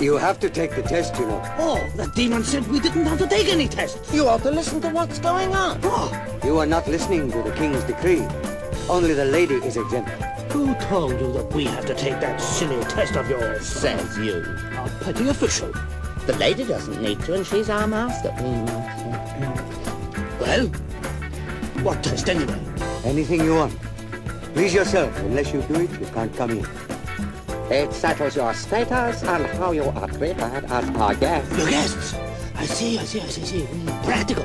You 0.00 0.16
have 0.16 0.40
to 0.40 0.48
take 0.48 0.74
the 0.74 0.82
test, 0.82 1.18
you 1.18 1.26
know. 1.26 1.42
Oh, 1.58 1.86
the 1.94 2.06
demon 2.14 2.42
said 2.42 2.66
we 2.68 2.80
didn't 2.80 3.04
have 3.04 3.18
to 3.18 3.26
take 3.26 3.48
any 3.48 3.68
tests. 3.68 4.12
You 4.14 4.26
ought 4.28 4.42
to 4.42 4.50
listen 4.50 4.80
to 4.80 4.88
what's 4.88 5.18
going 5.18 5.54
on. 5.54 5.78
Oh, 5.82 6.10
You 6.42 6.58
are 6.58 6.64
not 6.66 6.88
listening 6.88 7.30
to 7.32 7.42
the 7.42 7.52
king's 7.52 7.84
decree. 7.84 8.26
Only 8.88 9.12
the 9.12 9.26
lady 9.26 9.56
is 9.56 9.76
exempt. 9.76 10.08
who 10.52 10.74
told 10.76 11.12
you 11.20 11.32
that 11.34 11.52
we 11.52 11.66
have 11.66 11.84
to 11.86 11.94
take 11.94 12.18
that 12.20 12.40
silly 12.40 12.82
test 12.84 13.14
of 13.14 13.28
yours? 13.28 13.66
Says 13.66 14.16
you. 14.18 14.36
A 14.78 14.90
petty 15.04 15.28
official. 15.28 15.70
The 16.26 16.34
lady 16.38 16.64
doesn't 16.64 17.00
need 17.02 17.20
to, 17.26 17.34
and 17.34 17.46
she's 17.46 17.68
our 17.68 17.86
master. 17.86 18.30
Mm. 18.30 18.66
Well, 20.40 20.66
what 21.84 22.02
test 22.02 22.28
anyway? 22.28 22.58
Anything 23.04 23.44
you 23.44 23.54
want. 23.54 23.76
Please 24.54 24.72
yourself. 24.74 25.16
Unless 25.20 25.52
you 25.52 25.60
do 25.62 25.74
it, 25.82 25.90
you 26.00 26.06
can't 26.06 26.34
come 26.34 26.50
in. 26.52 26.66
It 27.70 27.92
settles 27.92 28.34
your 28.34 28.52
status 28.52 29.22
and 29.22 29.46
how 29.46 29.70
you 29.70 29.84
are 29.84 30.08
treated 30.08 30.40
as 30.40 30.90
our 30.96 31.14
guest. 31.14 31.56
Your 31.56 31.70
guests. 31.70 32.14
I 32.56 32.66
see, 32.66 32.98
I 32.98 33.04
see, 33.04 33.20
I 33.20 33.26
see, 33.26 33.42
I 33.42 33.44
see. 33.44 33.60
Mm, 33.62 34.04
practical. 34.04 34.44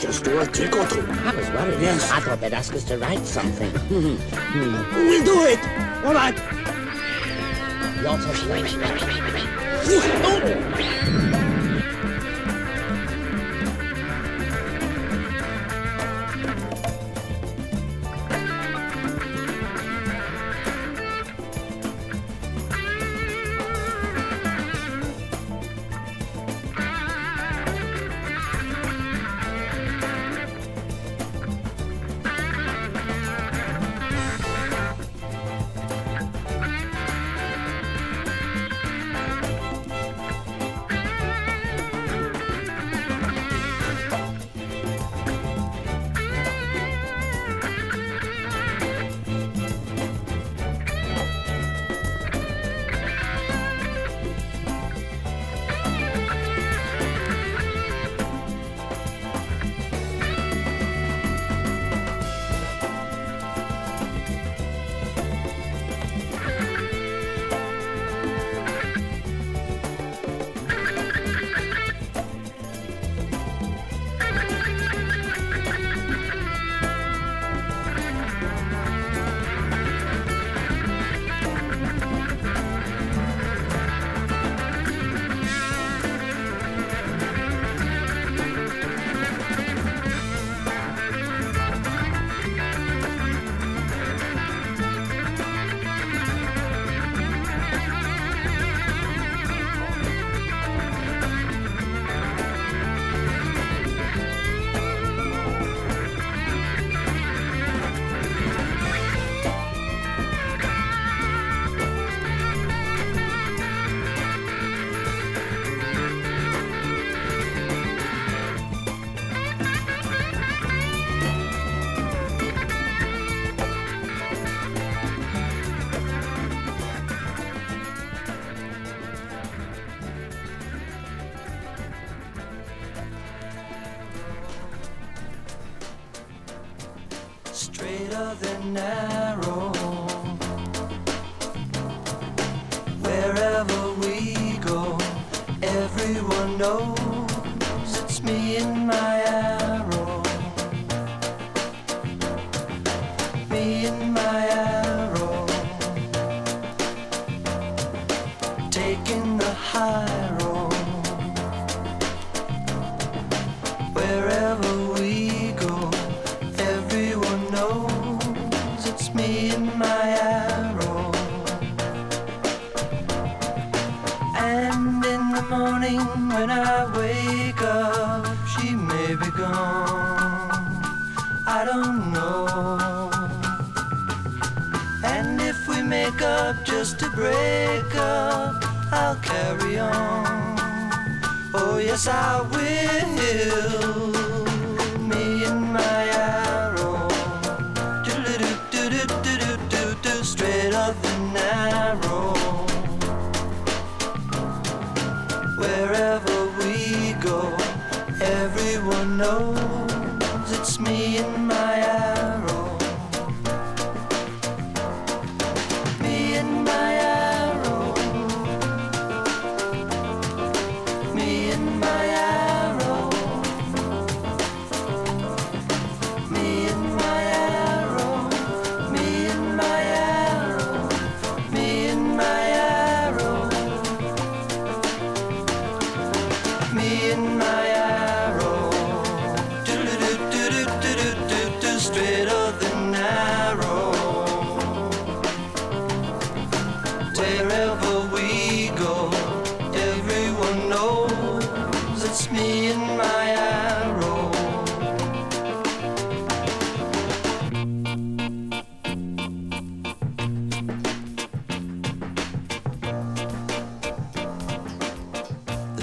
Just 0.00 0.24
do 0.24 0.40
a 0.40 0.46
trick 0.46 0.74
or 0.74 0.86
two. 0.86 1.06
I 1.06 1.34
was 1.36 1.50
worried. 1.50 1.82
Yes. 1.82 2.10
I 2.10 2.20
thought 2.20 2.40
they'd 2.40 2.54
ask 2.54 2.72
us 2.72 2.84
to 2.84 2.96
write 2.96 3.26
something. 3.26 3.70
We'll 4.94 5.24
do 5.24 5.44
it. 5.44 5.60
All 6.06 6.14
right. 6.14 6.36
Your 8.02 8.16
test. 8.16 8.40
straighter 8.40 8.78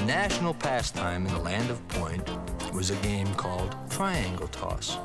national 0.09 0.55
pastime 0.55 1.27
in 1.27 1.31
the 1.31 1.39
land 1.39 1.69
of 1.69 1.87
Point 1.89 2.27
was 2.73 2.89
a 2.89 2.95
game 2.95 3.31
called 3.35 3.75
Triangle 3.91 4.47
Toss. 4.47 4.97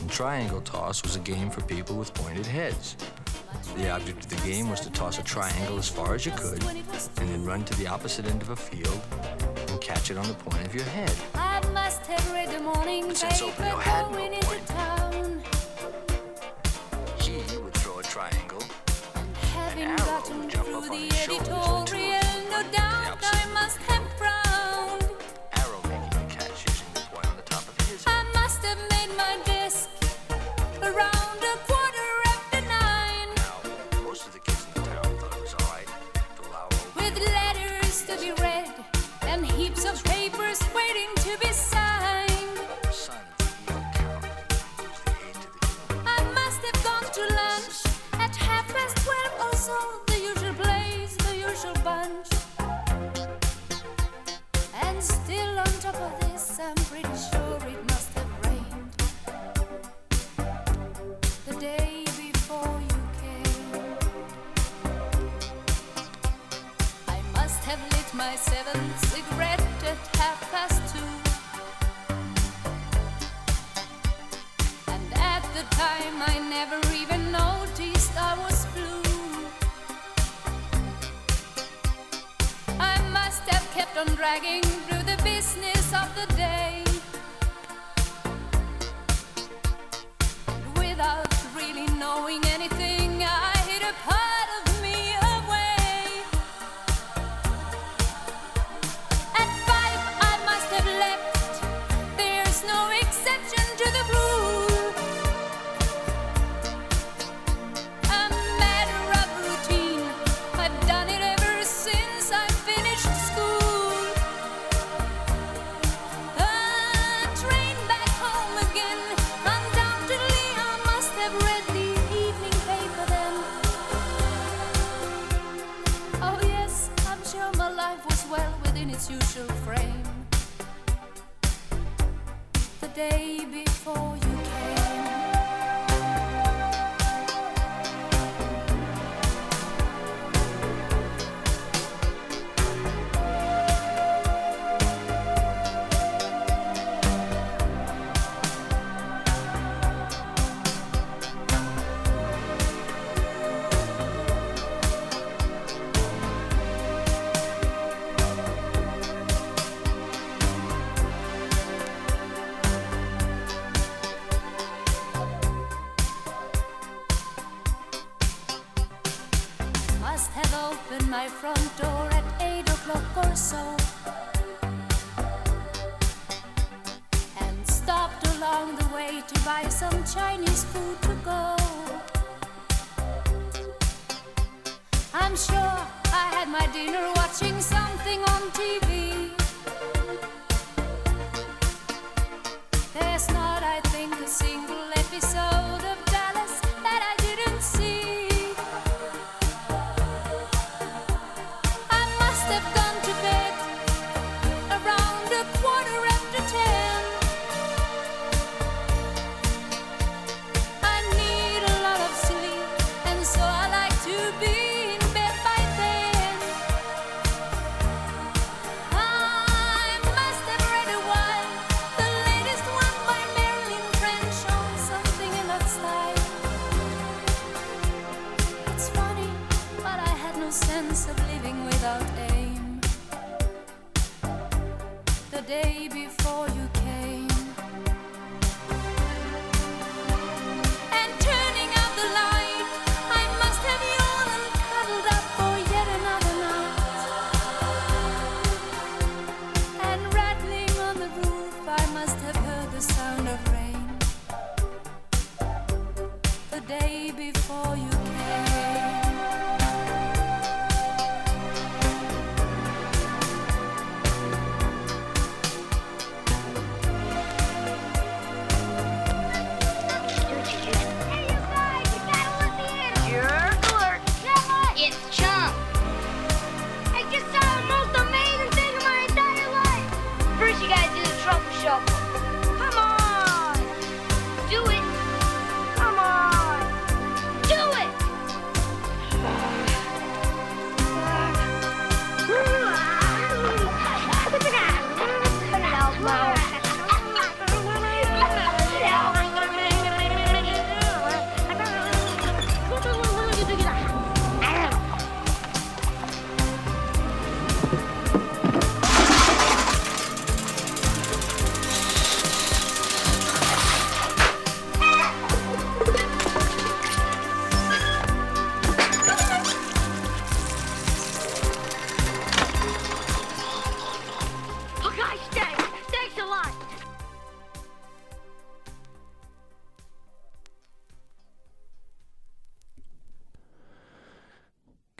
And 0.00 0.10
triangle 0.10 0.60
Toss 0.60 1.02
was 1.02 1.16
a 1.16 1.20
game 1.20 1.48
for 1.48 1.62
people 1.62 1.96
with 1.96 2.12
pointed 2.12 2.44
heads. 2.44 2.94
The 3.78 3.88
object 3.88 4.24
of 4.24 4.28
the 4.28 4.46
game 4.46 4.68
was 4.68 4.80
to 4.80 4.90
toss 4.90 5.18
a 5.18 5.22
triangle 5.22 5.78
as 5.78 5.88
far 5.88 6.14
as 6.14 6.26
you 6.26 6.32
could 6.32 6.62
and 6.62 7.26
then 7.30 7.42
run 7.42 7.64
to 7.64 7.74
the 7.78 7.86
opposite 7.86 8.26
end 8.26 8.42
of 8.42 8.50
a 8.50 8.56
field 8.56 9.00
and 9.68 9.80
catch 9.80 10.10
it 10.10 10.18
on 10.18 10.28
the 10.28 10.34
point 10.34 10.66
of 10.66 10.74
your 10.74 10.84
head. 10.84 11.08
since 13.16 13.40
Oblio 13.40 13.80
had 13.80 14.10
no 14.10 14.18
point, 14.42 15.42
he 17.18 17.56
would 17.56 17.74
throw 17.74 17.98
a 17.98 18.02
triangle, 18.02 18.62
an 19.56 19.78
arrow 19.78 20.22
would 20.38 20.50
jump 20.50 20.68
up 20.68 20.90
on 20.90 20.98
his 20.98 21.16
shoulders 21.16 22.23
go 22.54 22.62
down, 22.70 23.18
I 23.20 23.46
must 23.52 23.78
have. 23.78 24.03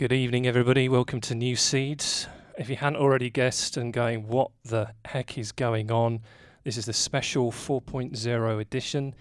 Good 0.04 0.12
evening, 0.12 0.46
everybody. 0.46 0.86
Welcome 0.90 1.22
to 1.22 1.34
New 1.34 1.56
Seeds. 1.56 2.28
If 2.58 2.68
you 2.68 2.76
hadn't 2.76 3.00
already 3.00 3.30
guessed 3.30 3.78
and 3.78 3.90
going, 3.90 4.28
what 4.28 4.50
the 4.62 4.92
heck 5.06 5.38
is 5.38 5.50
going 5.50 5.90
on? 5.90 6.20
This 6.62 6.76
is 6.76 6.84
the 6.84 6.92
special 6.92 7.50
4.0 7.50 8.60
edition. 8.60 9.14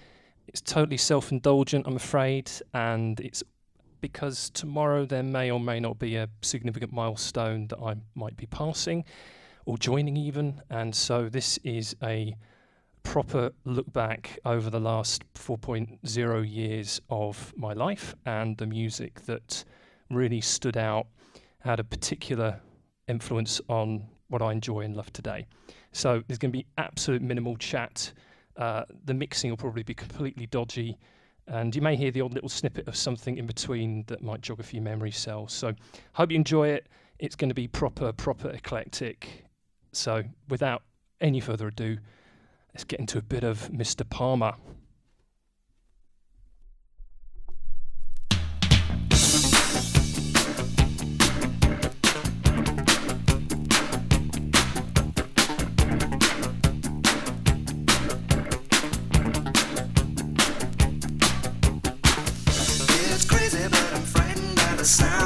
It's 0.46 0.60
totally 0.60 0.98
self 0.98 1.32
indulgent, 1.32 1.88
I'm 1.88 1.96
afraid, 1.96 2.52
and 2.74 3.18
it's 3.22 3.42
because 4.02 4.50
tomorrow 4.50 5.06
there 5.06 5.24
may 5.24 5.50
or 5.52 5.60
may 5.62 5.80
not 5.80 6.00
be 6.00 6.18
a 6.18 6.28
significant 6.42 6.92
milestone 6.92 7.68
that 7.68 7.80
I 7.80 7.96
might 8.14 8.36
be 8.36 8.48
passing 8.48 9.06
or 9.66 9.78
joining, 9.78 10.18
even. 10.18 10.62
And 10.70 10.94
so 10.94 11.30
this 11.30 11.60
is 11.64 11.96
a 12.04 12.36
proper 13.04 13.54
look 13.64 13.94
back 13.94 14.38
over 14.44 14.70
the 14.70 14.82
last 14.82 15.24
4.0 15.36 16.54
years 16.54 17.00
of 17.10 17.54
my 17.56 17.72
life 17.72 18.16
and 18.26 18.58
the 18.58 18.68
music 18.68 19.22
that 19.28 19.64
really 20.10 20.42
stood 20.42 20.78
out, 20.78 21.08
had 21.60 21.80
a 21.80 21.84
particular 21.84 22.60
influence 23.08 23.62
on 23.70 24.06
what 24.30 24.42
I 24.42 24.52
enjoy 24.52 24.82
and 24.82 24.96
love 24.96 25.12
today. 25.14 25.46
So 25.92 26.24
there's 26.28 26.40
going 26.40 26.52
to 26.52 26.58
be 26.58 26.66
absolute 26.78 27.22
minimal 27.22 27.56
chat. 27.58 28.12
Uh, 28.58 28.84
the 29.06 29.14
mixing 29.14 29.50
will 29.50 29.58
probably 29.58 29.84
be 29.84 29.94
completely 29.94 30.48
dodgy, 30.48 30.98
and 31.48 31.76
you 31.76 31.82
may 31.82 31.96
hear 31.96 32.12
the 32.12 32.22
odd 32.22 32.34
little 32.34 32.50
snippet 32.50 32.88
of 32.88 32.96
something 32.96 33.38
in 33.38 33.46
between 33.46 34.04
that 34.08 34.22
might 34.22 34.42
jog 34.42 34.60
a 34.60 34.64
few 34.64 34.82
memory 34.82 35.12
cells. 35.12 35.54
So 35.54 35.74
hope 36.14 36.32
you 36.32 36.36
enjoy 36.36 36.70
it. 36.70 36.88
It's 37.20 37.36
going 37.36 37.50
to 37.50 37.56
be 37.56 37.68
proper, 37.68 38.12
proper 38.12 38.50
eclectic. 38.50 39.46
So 39.92 40.24
without 40.50 40.84
any 41.22 41.40
further 41.40 41.68
ado, 41.68 41.98
let's 42.74 42.84
get 42.84 43.00
into 43.00 43.18
a 43.18 43.22
bit 43.22 43.44
of 43.44 43.70
Mr. 43.72 44.08
Palmer. 44.10 44.54
The 64.84 64.90
sound 64.90 65.23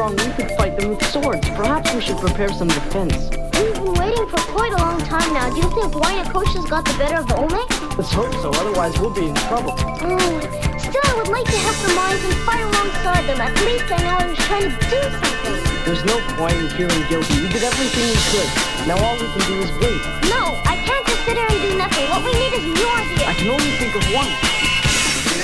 strong, 0.00 0.16
we 0.16 0.32
could 0.32 0.50
fight 0.56 0.80
them 0.80 0.90
with 0.90 1.04
swords. 1.04 1.46
Perhaps 1.50 1.92
we 1.94 2.00
should 2.00 2.16
prepare 2.16 2.48
some 2.48 2.68
defense. 2.68 3.28
We've 3.60 3.74
been 3.74 3.92
waiting 4.00 4.26
for 4.32 4.40
quite 4.56 4.72
a 4.72 4.80
long 4.80 4.98
time 5.04 5.28
now. 5.34 5.50
Do 5.52 5.56
you 5.60 5.68
think 5.76 5.92
Wayakosha's 5.92 6.64
got 6.70 6.84
the 6.86 6.96
better 6.96 7.20
of 7.20 7.28
the 7.28 7.36
Olmec? 7.36 7.68
Let's 7.98 8.12
hope 8.12 8.32
so, 8.40 8.48
otherwise 8.48 8.98
we'll 8.98 9.12
be 9.12 9.28
in 9.28 9.34
trouble. 9.48 9.76
Mm, 10.00 10.40
still, 10.80 11.04
I 11.04 11.14
would 11.20 11.28
like 11.28 11.44
to 11.44 11.58
have 11.68 11.76
some 11.84 11.94
mines 11.94 12.22
and 12.24 12.32
fight 12.48 12.64
alongside 12.64 13.24
them. 13.28 13.40
At 13.44 13.52
least 13.68 13.92
I 13.92 14.00
know 14.00 14.16
I 14.16 14.26
was 14.32 14.38
trying 14.48 14.72
to 14.72 14.80
do 14.88 15.00
something. 15.20 15.56
There's 15.84 16.04
no 16.08 16.16
point 16.40 16.56
in 16.56 16.68
feeling 16.80 17.04
guilty. 17.12 17.36
We 17.36 17.48
did 17.52 17.60
everything 17.60 18.08
we 18.08 18.20
could. 18.32 18.48
Now 18.88 18.96
all 19.04 19.16
we 19.20 19.28
can 19.36 19.44
do 19.52 19.56
is 19.60 19.70
wait. 19.84 20.00
No, 20.32 20.56
I 20.64 20.80
can't 20.80 21.04
just 21.12 21.28
sit 21.28 21.36
here 21.36 21.44
and 21.44 21.60
do 21.60 21.76
nothing. 21.76 22.08
What 22.08 22.24
we 22.24 22.32
need 22.40 22.56
is 22.56 22.64
more 22.72 22.96
I 22.96 23.04
here. 23.04 23.36
can 23.36 23.48
only 23.52 23.72
think 23.76 23.92
of 24.00 24.04
one. 24.16 24.32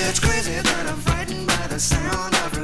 It's 0.08 0.20
crazy 0.20 0.56
that 0.56 0.86
I'm 0.88 1.00
frightened 1.04 1.44
by 1.44 1.66
the 1.68 1.80
sound 1.80 2.32
of 2.40 2.55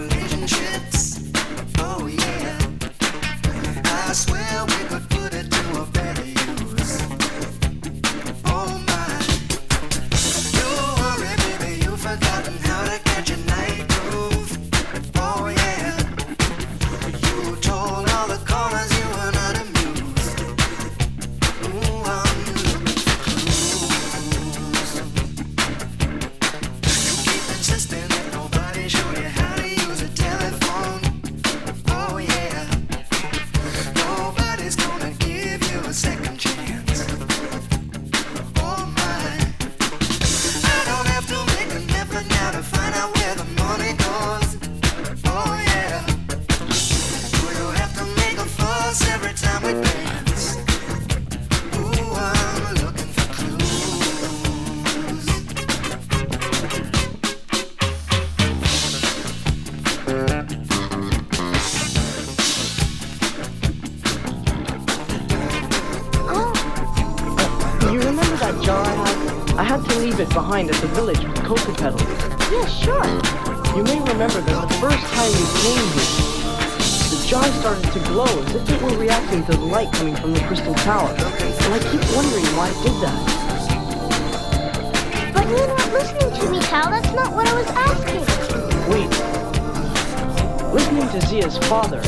leave 70.03 70.19
it 70.19 70.29
behind 70.31 70.69
at 70.69 70.75
the 70.81 70.89
village 70.89 71.23
with 71.23 71.37
coca 71.45 71.73
petals. 71.75 72.03
Yeah, 72.51 72.67
sure. 72.67 73.07
You 73.77 73.85
may 73.85 74.01
remember 74.01 74.41
that 74.43 74.69
the 74.69 74.75
first 74.83 74.99
time 75.15 75.31
you 75.31 75.47
came 75.63 75.87
here, 75.95 76.11
the 77.07 77.23
jar 77.29 77.47
started 77.63 77.87
to 77.93 78.01
glow 78.11 78.27
as 78.27 78.55
if 78.57 78.69
it 78.69 78.83
were 78.83 78.99
reacting 78.99 79.45
to 79.45 79.53
the 79.53 79.65
light 79.65 79.93
coming 79.93 80.17
from 80.17 80.33
the 80.35 80.41
crystal 80.41 80.75
tower. 80.83 81.15
And 81.15 81.73
I 81.73 81.79
keep 81.79 82.03
wondering 82.19 82.45
why 82.59 82.71
it 82.75 82.83
did 82.83 82.99
that. 82.99 83.15
But 85.33 85.47
you're 85.49 85.69
not 85.69 85.93
listening 85.93 86.35
to 86.35 86.51
me, 86.51 86.59
Cal. 86.67 86.91
That's 86.91 87.13
not 87.15 87.33
what 87.33 87.47
I 87.47 87.55
was 87.55 87.71
asking. 87.71 88.27
Wait. 88.91 89.11
Listening 90.75 91.09
to 91.11 91.21
Zia's 91.29 91.59
father, 91.69 92.01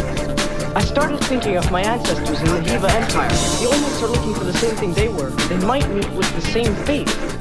I 0.75 0.83
started 0.83 1.21
thinking 1.21 1.57
of 1.57 1.71
my 1.71 1.83
ancestors 1.83 2.41
in 2.41 2.47
the 2.47 2.61
Hiva 2.61 2.91
Empire. 2.91 3.31
The 3.31 3.69
Olmecs 3.71 4.03
are 4.03 4.09
looking 4.09 4.35
for 4.35 4.43
the 4.43 4.55
same 4.55 4.75
thing 4.75 4.95
they 4.95 5.07
were. 5.07 5.31
They 5.47 5.59
might 5.65 5.89
meet 5.91 6.11
with 6.11 6.35
the 6.35 6.43
same 6.51 6.75
fate. 6.85 7.34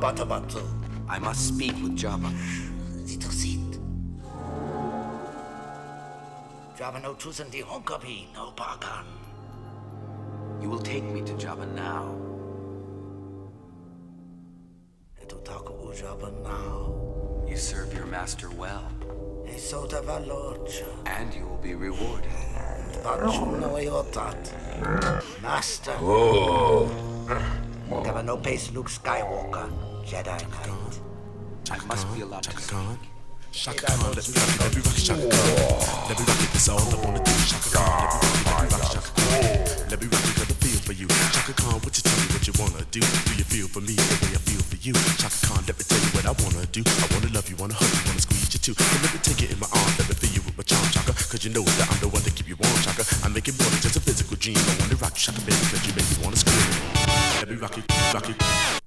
Jabatabatu. 0.00 0.64
I 1.10 1.18
must 1.18 1.48
speak 1.48 1.74
with 1.82 1.94
Jabba. 1.94 2.32
Little 3.06 3.30
seat. 3.30 3.78
Jabba 6.74 7.02
no 7.02 7.12
Tusandi 7.14 7.62
Honkabi, 7.62 8.32
no 8.32 8.52
bargain. 8.52 9.04
You 10.62 10.70
will 10.70 10.78
take 10.78 11.04
me 11.04 11.20
to 11.20 11.34
Jabba 11.34 11.70
now. 11.74 12.14
Etotaku 15.22 15.92
Jabba 15.92 16.32
now. 16.42 17.44
You 17.46 17.58
serve 17.58 17.92
your 17.92 18.06
master 18.06 18.48
well. 18.50 18.90
Esota 19.44 20.02
Valorcha. 20.02 20.88
And 21.04 21.34
you 21.34 21.46
will 21.46 21.58
be 21.58 21.74
rewarded. 21.74 22.30
Master. 25.42 25.92
Oh. 26.00 26.88
There 28.02 28.22
no 28.22 28.36
pace 28.38 28.70
Luke 28.72 28.88
Skywalker. 28.88 29.89
Jedi 30.10 30.26
Knight. 30.26 30.98
I 31.70 31.78
must 31.86 32.12
be 32.12 32.22
allowed 32.22 32.42
to 32.42 32.50
speak. 32.50 32.98
Chaka 33.52 33.86
Khan, 33.86 34.10
let 34.10 34.26
me 34.26 34.34
rock 34.34 34.50
it, 34.50 34.58
let 34.58 34.74
me 34.74 34.82
rock 34.82 34.98
it, 34.98 35.06
Chaka 35.06 35.22
Khan. 35.22 35.38
Let 36.10 36.18
me 36.18 36.24
rock 36.26 36.42
it, 36.42 36.50
that's 36.50 36.66
all 36.66 36.82
I 36.82 36.98
wanna 36.98 37.22
do. 37.22 37.30
Chaka 37.46 37.70
Khan, 37.70 38.18
let 38.18 38.42
me 38.42 38.50
rock 38.50 38.66
it, 38.66 38.74
let 38.74 38.74
me 38.74 38.74
rock 38.74 38.74
it, 38.74 38.90
Chaka 38.90 39.10
Khan. 39.14 39.86
Let 39.86 39.98
me 40.02 40.06
rock 40.10 40.26
it, 40.26 40.34
'cause 40.34 40.50
I 40.50 40.56
feel 40.58 40.80
for 40.82 40.94
you. 40.98 41.06
Chaka 41.06 41.52
Khan, 41.62 41.78
what 41.78 41.94
you 41.94 42.02
tell 42.02 42.18
me 42.18 42.26
what 42.34 42.42
you 42.42 42.54
wanna 42.58 42.82
do? 42.90 42.98
Do 42.98 43.32
you 43.38 43.46
feel 43.46 43.68
for 43.70 43.82
me 43.86 43.94
the 43.94 44.16
way 44.26 44.34
I 44.34 44.40
feel 44.50 44.62
for 44.66 44.78
you? 44.82 44.94
Chaka 45.22 45.46
Khan, 45.46 45.62
let 45.70 45.78
me 45.78 45.84
tell 45.86 46.02
you 46.02 46.10
what 46.10 46.26
I 46.26 46.34
wanna 46.42 46.66
do. 46.74 46.82
I 46.82 47.06
wanna 47.14 47.30
love 47.30 47.46
you, 47.46 47.54
wanna 47.62 47.78
hug 47.78 47.90
you, 47.94 48.02
wanna 48.10 48.20
squeeze 48.26 48.50
you 48.50 48.58
too. 48.58 48.74
So 48.74 48.96
let 49.06 49.14
me 49.14 49.20
take 49.22 49.42
it 49.46 49.54
in 49.54 49.62
my 49.62 49.70
arms, 49.70 49.94
let 49.94 50.10
me 50.10 50.14
feel 50.18 50.32
you 50.34 50.42
with 50.42 50.58
my 50.58 50.66
charm, 50.66 50.90
Chaka. 50.90 51.14
Cause 51.30 51.44
you 51.46 51.54
know 51.54 51.62
that 51.62 51.86
I'm 51.86 52.00
the 52.02 52.10
one 52.10 52.22
to 52.26 52.30
keep 52.34 52.48
you 52.50 52.58
warm, 52.58 52.82
Chaka. 52.82 53.06
I 53.22 53.28
make 53.30 53.46
it 53.46 53.54
more 53.62 53.70
than 53.70 53.78
just 53.78 53.94
a 53.94 54.02
physical 54.02 54.34
dream. 54.42 54.58
I 54.58 54.74
wanna 54.82 54.98
rock 54.98 55.14
you, 55.14 55.22
Chaka, 55.30 55.40
baby, 55.46 55.62
cause 55.70 55.86
you 55.86 55.94
make 55.94 56.08
me 56.10 56.16
wanna 56.18 56.34
scream. 56.34 56.66
Let 57.38 57.46
me 57.46 57.56
rock 57.62 57.78
it, 57.78 57.86
rock 58.10 58.26
it. 58.28 58.79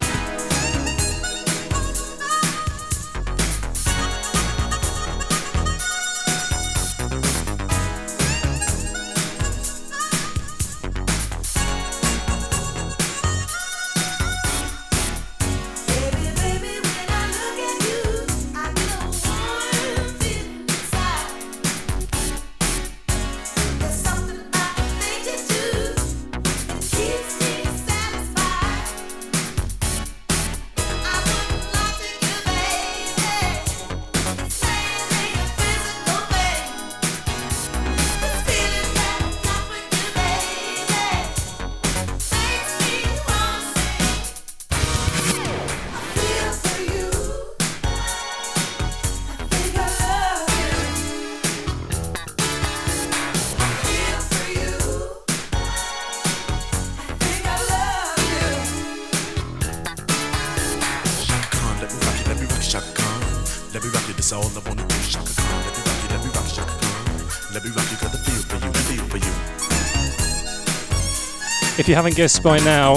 You 71.94 71.98
haven't 71.98 72.16
guessed 72.16 72.42
by 72.42 72.58
now, 72.58 72.96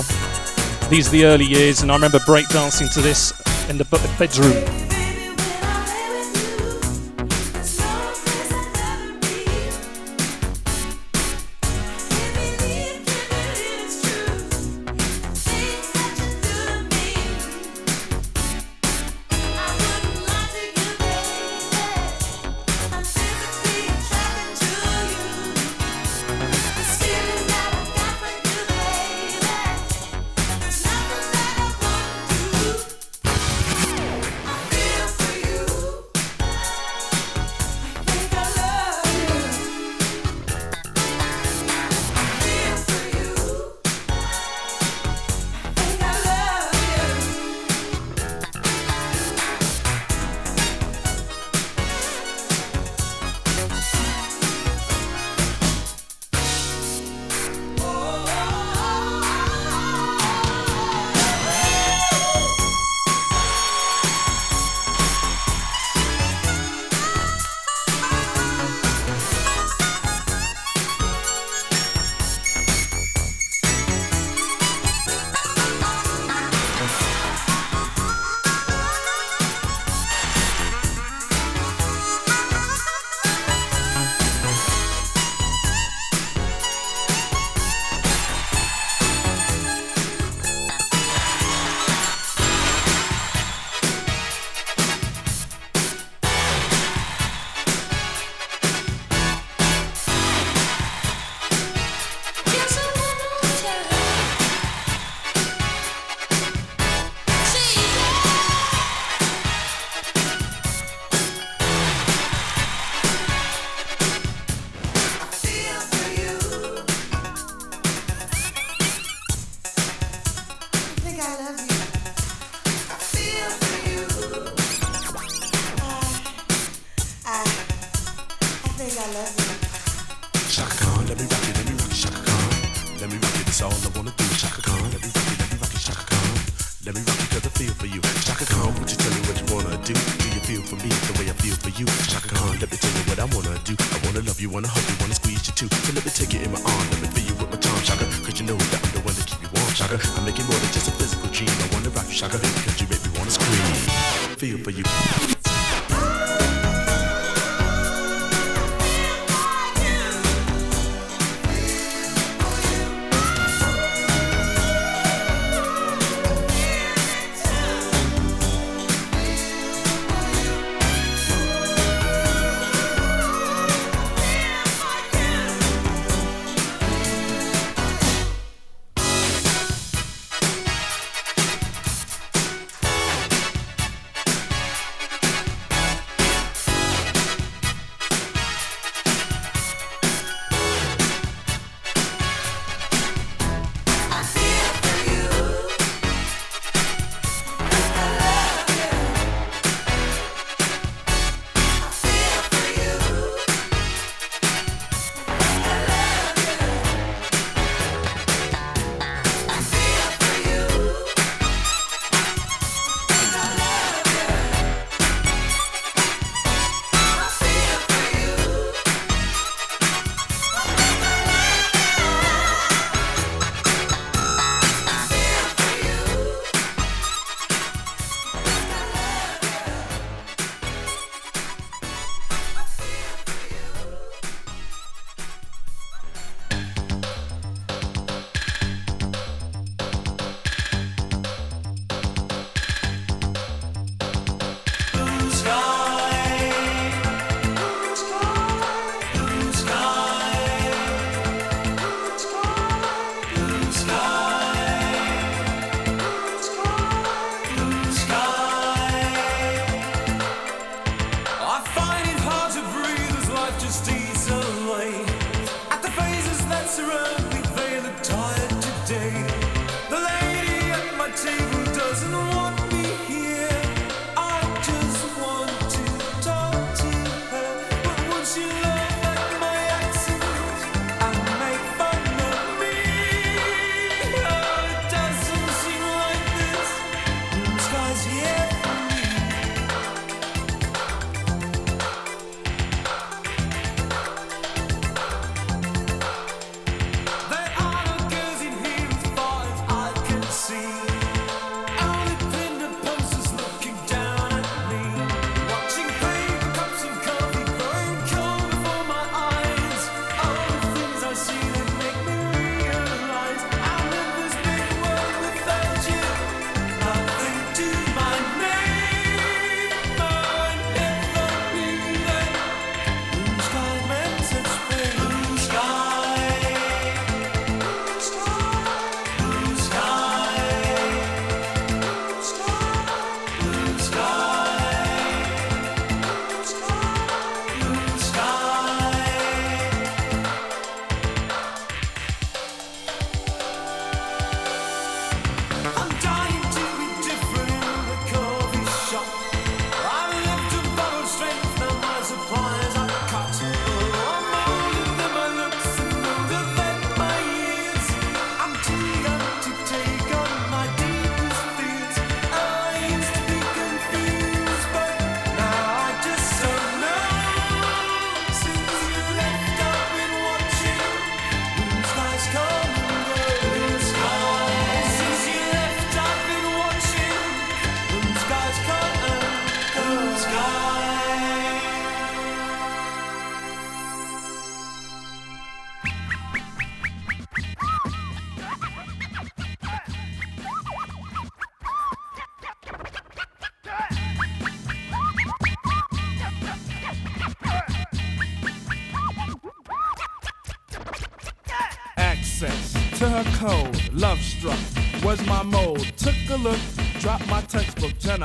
these 0.88 1.08
are 1.08 1.10
the 1.10 1.26
early 1.26 1.44
years, 1.44 1.82
and 1.82 1.92
I 1.92 1.96
remember 1.96 2.18
breakdancing 2.20 2.90
to 2.94 3.02
this 3.02 3.34
in 3.68 3.76
the 3.76 3.84
bedroom. 4.18 4.75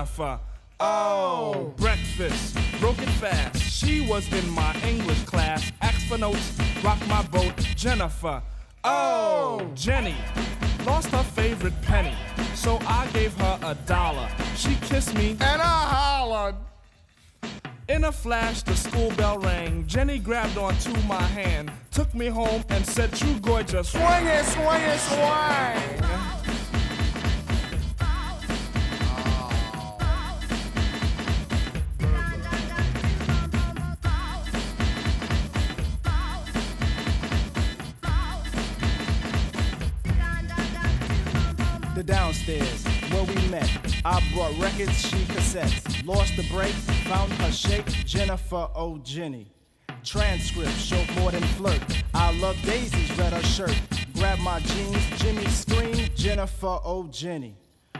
Jennifer. 0.02 0.40
Oh, 0.80 1.76
breakfast, 1.78 2.58
broken 2.80 3.06
fast. 3.06 3.62
She 3.62 4.02
was 4.02 4.28
in 4.34 4.50
my 4.50 4.76
English 4.84 5.24
class. 5.26 5.72
Asked 5.80 6.08
for 6.08 6.18
notes, 6.18 6.58
rock 6.84 6.98
my 7.08 7.22
boat, 7.28 7.56
Jennifer. 7.76 8.42
Oh, 8.84 9.62
Jenny 9.76 10.16
lost 10.88 11.10
her 11.10 11.22
favorite 11.22 11.80
penny, 11.84 12.16
so 12.56 12.80
I 12.88 13.06
gave 13.14 13.32
her 13.36 13.60
a 13.62 13.76
dollar. 13.86 14.28
She 14.56 14.74
kissed 14.82 15.14
me 15.14 15.38
and 15.40 15.62
I 15.62 15.86
hollered. 15.94 16.56
In 17.88 18.06
a 18.06 18.12
flash, 18.12 18.64
the 18.64 18.76
school 18.76 19.12
bell 19.12 19.38
rang. 19.38 19.86
Jenny 19.86 20.18
grabbed 20.18 20.58
onto 20.58 20.94
my 21.02 21.22
hand, 21.22 21.72
took 21.92 22.12
me 22.16 22.26
home, 22.26 22.64
and 22.70 22.84
said, 22.84 23.14
True 23.14 23.40
gorgeous, 23.40 23.90
swing 23.90 24.26
it, 24.26 24.46
swing 24.46 24.82
it, 24.82 25.00
swing. 25.00 26.21
Brought 44.32 44.58
records, 44.58 45.00
she 45.02 45.18
cassettes. 45.26 46.06
Lost 46.06 46.36
the 46.36 46.44
break, 46.44 46.74
found 47.10 47.32
her 47.34 47.52
shape, 47.52 47.88
Jennifer 48.06 48.68
O'Jenny. 48.76 49.48
Jenny. 49.48 49.52
Transcript 50.04 50.72
showed 50.78 51.10
more 51.20 51.32
than 51.32 51.44
flirt. 51.44 51.82
I 52.14 52.32
love 52.40 52.60
daisies, 52.64 53.16
read 53.18 53.34
her 53.34 53.44
shirt. 53.44 53.78
Grab 54.16 54.40
my 54.40 54.60
jeans, 54.60 55.22
Jimmy 55.22 55.46
screamed, 55.48 56.16
Jennifer 56.16 56.80
O'Jenny. 56.86 57.56
Jenny. 57.56 57.56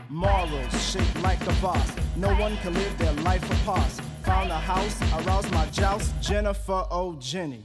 Morals 0.08 0.90
shaped 0.92 1.22
like 1.22 1.40
a 1.46 1.52
boss. 1.62 1.96
No 2.16 2.34
one 2.34 2.56
can 2.58 2.74
live 2.74 2.98
their 2.98 3.12
life 3.24 3.44
apart. 3.62 3.90
Found 4.24 4.50
a 4.50 4.58
house, 4.58 5.00
aroused 5.18 5.50
my 5.52 5.66
joust, 5.66 6.12
Jennifer 6.20 6.84
O'Jenny. 6.90 7.64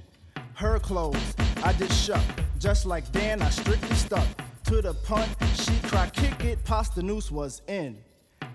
Her 0.54 0.80
clothes, 0.80 1.36
I 1.64 1.74
did 1.74 1.92
shuck. 1.92 2.24
Just 2.58 2.86
like 2.86 3.12
Dan, 3.12 3.42
I 3.42 3.50
strictly 3.50 3.96
stuck. 3.96 4.28
To 4.66 4.82
the 4.82 4.94
punt, 4.94 5.30
she 5.56 5.78
cried, 5.84 6.14
kick 6.14 6.44
it, 6.44 6.64
past 6.64 6.96
the 6.96 7.04
noose 7.04 7.32
was 7.32 7.62
in. 7.68 7.98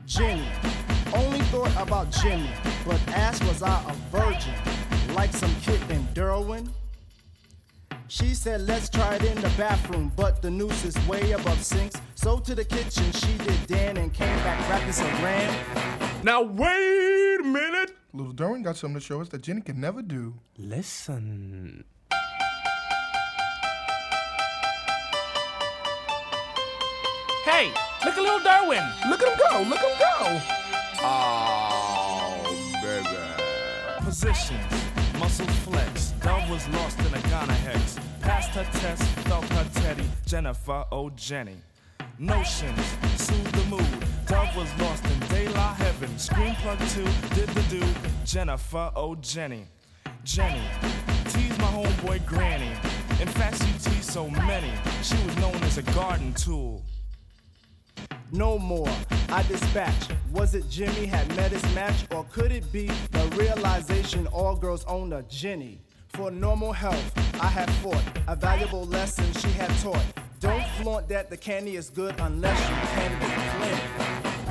Jenny, 0.07 0.47
only 1.15 1.41
thought 1.51 1.75
about 1.77 2.11
Jimmy, 2.11 2.51
but 2.85 3.01
asked 3.09 3.45
was 3.45 3.63
I 3.63 3.83
a 3.89 3.95
virgin, 4.15 4.55
like 5.15 5.33
some 5.33 5.55
kid 5.63 5.81
named 5.89 6.09
Derwin. 6.15 6.69
She 8.09 8.35
said, 8.35 8.63
let's 8.63 8.91
try 8.91 9.15
it 9.15 9.25
in 9.25 9.41
the 9.41 9.49
bathroom, 9.57 10.13
but 10.17 10.43
the 10.43 10.51
noose 10.51 10.85
is 10.85 10.97
way 11.07 11.33
above 11.33 11.63
sinks. 11.63 12.01
So 12.15 12.39
to 12.41 12.55
the 12.55 12.65
kitchen, 12.65 13.11
she 13.13 13.39
did 13.39 13.67
Dan 13.67 13.97
and 13.97 14.13
came 14.13 14.37
back 14.39 14.69
rapping 14.69 14.93
some 14.93 15.11
ram. 15.23 15.55
Now 16.23 16.43
wait 16.43 17.41
a 17.41 17.45
minute. 17.45 17.97
Little 18.13 18.35
Derwin 18.35 18.63
got 18.63 18.77
something 18.77 19.01
to 19.01 19.05
show 19.05 19.23
us 19.23 19.31
that 19.31 19.41
Jenny 19.43 19.63
can 19.63 19.81
never 19.81 20.03
do. 20.03 20.35
Listen. 20.59 21.85
Hey, 27.45 27.73
look 28.05 28.17
at 28.17 28.23
little 28.23 28.41
Darwin. 28.41 28.85
Look 29.09 29.23
at 29.23 29.29
him 29.29 29.39
go. 29.39 29.63
Look 29.69 29.79
at 29.79 29.91
him 29.91 29.99
go. 29.99 30.41
Oh, 31.05 32.45
baby. 32.83 34.05
Positions, 34.05 34.73
muscles 35.19 35.57
flex. 35.59 36.13
Dove 36.23 36.49
was 36.51 36.69
lost 36.69 36.99
in 37.01 37.15
a 37.15 37.21
Ghana 37.29 37.53
hex. 37.53 37.99
Passed 38.21 38.51
her 38.51 38.65
test, 38.81 39.03
felt 39.27 39.45
her 39.45 39.67
teddy. 39.81 40.05
Jennifer 40.27 40.85
O. 40.93 41.11
Jenny. 41.11 41.57
Notions, 42.19 42.97
soothe 43.17 43.53
the 43.53 43.65
mood. 43.65 44.07
Dove 44.27 44.55
was 44.57 44.73
lost 44.81 45.05
in 45.07 45.19
De 45.29 45.49
La 45.55 45.75
Heaven. 45.75 46.17
Screen 46.19 46.55
plug 46.57 46.79
two, 46.91 47.05
did 47.35 47.49
the 47.49 47.63
do. 47.69 47.85
Jennifer 48.25 48.93
O. 48.95 49.17
Jenny. 49.17 49.67
Jenny, 50.25 50.63
tease 51.25 51.59
my 51.59 51.67
homeboy 51.67 52.25
Granny. 52.27 52.71
In 53.21 53.27
fact, 53.27 53.57
she 53.63 53.73
teased 53.73 54.05
so 54.05 54.31
many. 54.31 54.73
She 55.03 55.17
was 55.25 55.37
known 55.39 55.57
as 55.65 55.79
a 55.79 55.83
garden 55.83 56.33
tool. 56.35 56.83
No 58.33 58.59
more, 58.59 58.89
I 59.29 59.43
dispatch. 59.43 60.09
Was 60.33 60.55
it 60.55 60.69
Jimmy 60.71 61.07
had 61.07 61.29
met 61.37 61.53
his 61.53 61.63
match, 61.75 62.07
or 62.11 62.25
could 62.33 62.51
it 62.51 62.71
be 62.73 62.87
the 62.87 63.25
realization 63.37 64.27
all 64.29 64.57
girls 64.57 64.85
own 64.87 65.13
a 65.13 65.23
Jenny? 65.25 65.81
For 66.09 66.31
normal 66.31 66.73
health, 66.73 67.13
I 67.41 67.47
had 67.47 67.71
fought 67.83 68.03
a 68.29 68.37
valuable 68.37 68.85
lesson 68.87 69.31
she 69.35 69.49
had 69.49 69.71
taught. 69.81 70.05
Don't 70.41 70.67
flaunt 70.81 71.09
that 71.09 71.31
the 71.31 71.37
candy 71.37 71.77
is 71.77 71.91
good 71.91 72.15
unless 72.19 72.59
you 72.69 72.77
can 72.95 73.21
be. 73.21 74.42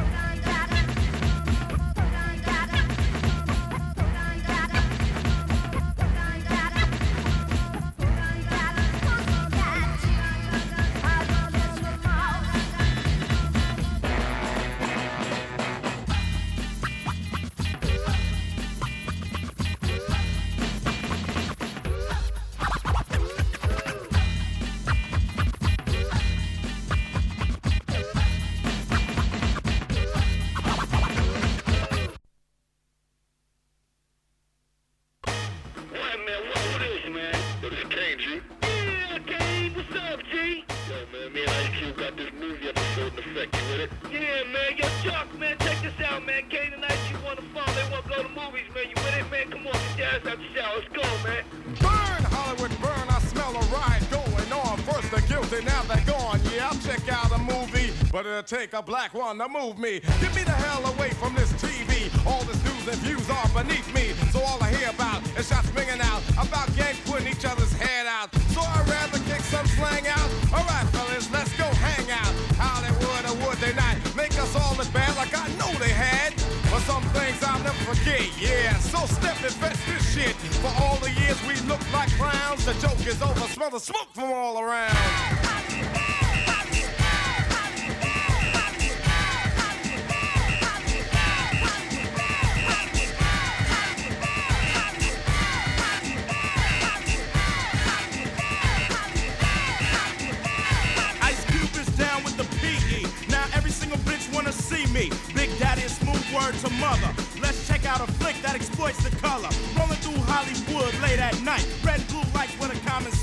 Take 58.44 58.74
a 58.74 58.82
black 58.82 59.14
one 59.14 59.38
to 59.38 59.48
move 59.48 59.78
me. 59.78 60.00
Get 60.20 60.36
me 60.36 60.44
the 60.44 60.52
hell 60.52 60.86
away 60.94 61.12
from 61.12 61.36
this 61.36 61.52
TV. 61.54 62.10
All 62.26 62.44
this 62.44 62.58
news 62.64 62.88
and 62.88 62.98
views 63.02 63.30
are 63.30 63.48
beneath 63.50 63.88
me. 63.94 64.14
So 64.32 64.42
all 64.42 64.58
I 64.62 64.74
hear 64.74 64.90
about 64.90 65.22
is 65.38 65.48
shots 65.48 65.70
ringing 65.76 66.02
out 66.02 66.22
about 66.34 66.74
gang 66.76 66.96
putting 67.06 67.28
each 67.28 67.46
other's 67.46 67.72
head 67.74 68.08
out. 68.08 68.34
So 68.54 68.62
I'd 68.62 68.88
rather 68.90 69.20
kick 69.30 69.42
some 69.42 69.68
slang 69.68 70.08
out. 70.08 70.30
All 70.54 70.66
right, 70.66 70.88
fellas, 70.90 71.32
let's 71.32 71.56
go 71.58 71.66
hang 71.66 72.10
out. 72.10 72.34
Hollywood 72.58 73.24
or 73.30 73.36
would 73.46 73.58
they 73.60 73.74
not 73.76 73.96
make 74.16 74.34
us 74.40 74.56
all 74.56 74.76
look 74.76 74.92
bad 74.94 75.16
like 75.16 75.38
I 75.38 75.48
know 75.60 75.72
they 75.78 75.94
had? 75.94 76.34
But 76.72 76.82
some 76.88 77.04
things 77.12 77.44
I'll 77.44 77.60
never 77.62 77.84
forget, 77.94 78.26
yeah. 78.40 78.78
So 78.80 79.06
step 79.06 79.38
and 79.44 79.54
fetch 79.54 79.78
this 79.86 80.02
shit. 80.14 80.36
For 80.64 80.72
all 80.82 80.98
the 80.98 81.12
years 81.22 81.38
we 81.46 81.56
looked 81.68 81.92
like 81.94 82.10
clowns, 82.18 82.66
the 82.66 82.74
joke 82.80 83.06
is 83.06 83.22
over. 83.22 83.46
Smell 83.52 83.70
the 83.70 83.80
smoke 83.80 84.08
from 84.14 84.31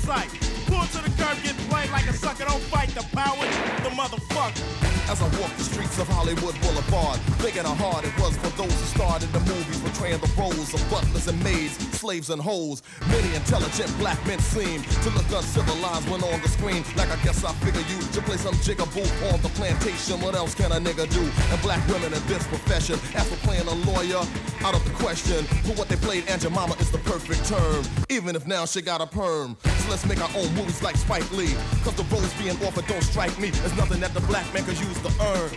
sight. 0.08 0.32
Pull 0.64 0.86
to 0.96 1.00
the 1.04 1.12
curb, 1.20 1.36
get 1.44 1.56
played 1.68 1.90
like 1.90 2.08
a 2.08 2.14
sucker. 2.14 2.46
Don't 2.46 2.64
fight 2.72 2.88
the 2.96 3.04
power, 3.12 3.44
the 3.84 3.92
motherfucker. 3.92 4.64
As 5.12 5.20
I 5.20 5.28
walk 5.40 5.52
the 5.56 5.64
streets 5.64 5.98
of 5.98 6.08
Hollywood 6.08 6.56
Boulevard, 6.60 7.18
thinking 7.40 7.64
how 7.64 7.76
hard 7.76 8.04
it 8.04 8.12
was 8.20 8.36
for 8.36 8.52
those 8.60 8.72
who 8.72 8.86
starred 8.96 9.22
in 9.22 9.32
the 9.32 9.40
movies, 9.40 9.80
portraying 9.80 10.20
the 10.20 10.30
roles 10.36 10.72
of 10.72 10.80
butlers 10.90 11.28
and 11.28 11.42
maids, 11.44 11.76
slaves 11.96 12.28
and 12.30 12.40
hoes. 12.40 12.82
Many 13.08 13.34
intelligent 13.34 13.88
black 13.98 14.20
men 14.26 14.38
seem 14.38 14.82
to 15.04 15.08
look 15.16 15.28
uncivilized 15.32 16.08
when 16.08 16.22
on 16.24 16.40
the 16.40 16.48
screen. 16.48 16.84
Like 16.96 17.10
I 17.12 17.16
guess 17.24 17.44
I 17.44 17.52
figure 17.64 17.84
you 17.92 18.00
should 18.12 18.24
play 18.24 18.36
some 18.36 18.56
jigaboo 18.64 19.08
on 19.32 19.40
the 19.40 19.52
plantation. 19.60 20.20
What 20.20 20.34
else 20.34 20.54
can 20.54 20.72
a 20.72 20.80
nigga 20.80 21.04
do? 21.08 21.24
And 21.52 21.60
black 21.60 21.80
women 21.88 22.12
in 22.12 22.22
this 22.28 22.44
profession, 22.48 22.96
after 23.16 23.36
playing 23.46 23.68
a 23.68 23.76
lawyer, 23.88 24.22
out 24.64 24.74
of 24.74 24.84
the 24.84 24.94
question. 25.04 25.44
For 25.68 25.74
what 25.76 25.88
they 25.88 25.96
played, 25.96 26.28
Aunt 26.28 26.48
Mama 26.50 26.74
is 26.80 26.90
the 26.90 26.98
perfect 26.98 27.44
term. 27.44 27.84
Even 28.08 28.36
if 28.36 28.46
now 28.46 28.64
she 28.64 28.80
got 28.80 29.00
a 29.00 29.06
perm. 29.06 29.56
Let's 29.88 30.04
make 30.04 30.20
our 30.20 30.30
own 30.36 30.54
movies 30.54 30.82
like 30.82 30.96
Spike 30.96 31.30
Lee. 31.32 31.54
Cause 31.82 31.94
the 31.94 32.04
roles 32.04 32.32
being 32.34 32.56
offered 32.66 32.86
don't 32.86 33.02
strike 33.02 33.38
me 33.38 33.48
as 33.48 33.74
nothing 33.74 34.00
that 34.00 34.12
the 34.12 34.20
black 34.20 34.52
man 34.52 34.64
could 34.64 34.78
use 34.78 35.00
to 35.00 35.10
earn. 35.22 35.50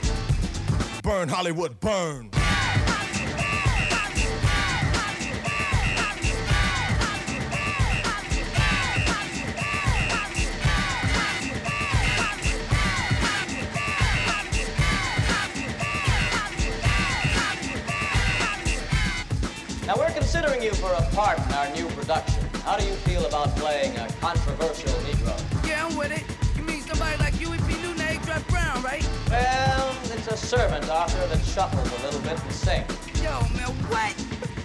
Burn 1.04 1.28
Hollywood, 1.28 1.80
burn. 1.82 2.32
Now, 19.86 19.98
we're 19.98 20.12
considering 20.12 20.62
you 20.62 20.72
for 20.76 20.94
a 20.94 21.02
part 21.14 21.38
in 21.38 21.54
our 21.54 21.70
new. 21.76 22.01
How 22.72 22.78
do 22.78 22.86
you 22.86 22.96
feel 23.04 23.26
about 23.26 23.54
playing 23.58 23.98
a 23.98 24.08
controversial 24.22 24.96
Negro? 25.04 25.36
Yeah, 25.68 25.86
I'm 25.86 25.98
with 25.98 26.16
it. 26.16 26.24
You 26.56 26.64
mean 26.64 26.80
somebody 26.80 27.18
like 27.18 27.34
Huey 27.34 27.58
P. 27.68 27.76
Newton, 27.84 28.00
A. 28.08 28.16
Brown, 28.48 28.82
right? 28.82 29.04
Well, 29.30 29.92
it's 30.16 30.28
a 30.28 30.38
servant, 30.38 30.88
Arthur, 30.88 31.28
that 31.28 31.44
shuffles 31.44 31.84
a 31.84 32.06
little 32.06 32.22
bit 32.22 32.40
and 32.40 32.54
sings. 32.54 32.88
Yo, 33.20 33.44
man, 33.60 33.76
what? 33.92 34.16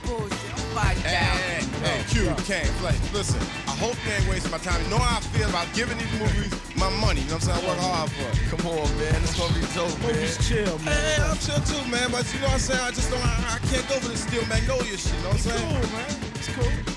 Bullshit. 0.06 0.38
I'm 0.54 0.62
fired 0.70 1.02
down. 1.02 1.34
Hey, 1.34 1.66
hey, 1.82 2.04
Q, 2.06 2.30
you 2.30 2.34
can't 2.46 2.70
play. 2.78 2.94
Listen, 3.10 3.42
I 3.66 3.74
hope 3.74 3.98
you 4.06 4.12
ain't 4.14 4.30
wasting 4.30 4.52
my 4.52 4.62
time. 4.62 4.80
You 4.84 4.88
know 4.88 5.02
how 5.02 5.18
I 5.18 5.20
feel 5.34 5.50
about 5.50 5.66
giving 5.74 5.98
these 5.98 6.14
movies 6.14 6.54
my 6.78 6.86
money. 7.02 7.26
You 7.26 7.34
know 7.34 7.42
what 7.42 7.50
I'm 7.50 7.58
saying? 7.58 7.66
I 7.66 7.68
work 7.74 7.82
hard 7.82 8.10
for 8.14 8.22
it. 8.30 8.38
Come 8.54 8.70
on, 8.70 8.86
man. 9.02 9.18
It's 9.18 9.34
gonna 9.34 9.50
be 9.50 9.66
dope, 9.74 9.90
man. 9.98 10.14
Movies 10.14 10.38
chill, 10.46 10.78
man. 10.86 10.94
Hey, 10.94 11.26
I'm 11.26 11.38
chill 11.42 11.58
too, 11.66 11.82
man. 11.90 12.14
But 12.14 12.22
you 12.30 12.38
know 12.38 12.54
what 12.54 12.62
I'm 12.62 12.70
saying? 12.70 12.86
I 12.86 12.94
just 12.94 13.10
don't, 13.10 13.18
I, 13.18 13.58
I 13.58 13.66
can't 13.66 13.82
go 13.90 13.98
for 13.98 14.14
the 14.14 14.16
Steel 14.16 14.46
Magnolia 14.46 14.94
shit. 14.94 15.10
You 15.10 15.26
know 15.26 15.34
what 15.34 15.42
I'm 15.42 15.58
saying? 15.58 15.58
It's 15.58 15.90
cool, 15.90 15.98
man. 15.98 16.10
It's 16.38 16.50
cool. 16.54 16.95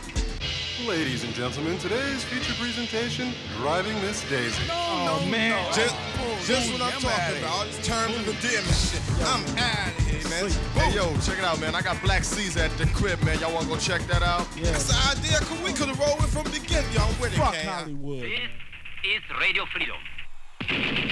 Ladies 0.90 1.24
and 1.24 1.36
gentlemen, 1.36 1.78
today's 1.78 2.24
feature 2.24 2.54
presentation, 2.60 3.32
Driving 3.58 3.94
Miss 4.02 4.28
Daisy. 4.28 4.64
Oh, 4.72 5.24
man. 5.30 5.54
Just, 5.72 5.96
just 6.48 6.74
what 6.74 6.82
I'm 6.82 7.00
talking 7.00 7.38
about. 7.38 7.52
All 7.52 7.66
this 7.66 7.86
terms 7.86 8.16
of 8.16 8.28
endearment 8.28 8.74
shit. 8.74 9.00
I'm 9.22 9.46
out 9.60 9.88
of 9.88 10.08
here, 10.08 10.28
man. 10.32 10.50
Hey, 10.74 10.96
yo, 10.96 11.16
check 11.22 11.38
it 11.38 11.44
out, 11.44 11.62
man. 11.62 11.76
I 11.76 11.84
got 11.84 12.02
Black 12.02 12.24
Caesar 12.24 12.62
at 12.62 12.76
the 12.80 12.88
crib, 12.88 13.22
man. 13.22 13.38
Y'all 13.38 13.54
wanna 13.54 13.68
go 13.68 13.78
check 13.78 14.02
that 14.08 14.24
out? 14.24 14.48
Yeah. 14.58 14.72
That's 14.72 14.88
the 14.88 15.20
idea. 15.20 15.38
Could 15.42 15.64
we 15.64 15.74
could 15.74 15.90
have 15.90 16.00
rolled 16.00 16.22
with 16.22 16.34
from 16.34 16.46
the 16.46 16.60
beginning. 16.60 16.92
Y'all 16.92 17.08
with 17.22 17.34
it, 17.34 17.38
Fuck 17.38 17.54
Kane. 17.54 17.68
Hollywood. 17.68 18.24
is 18.24 19.22
Radio 19.40 19.66
Freedom. 19.72 21.08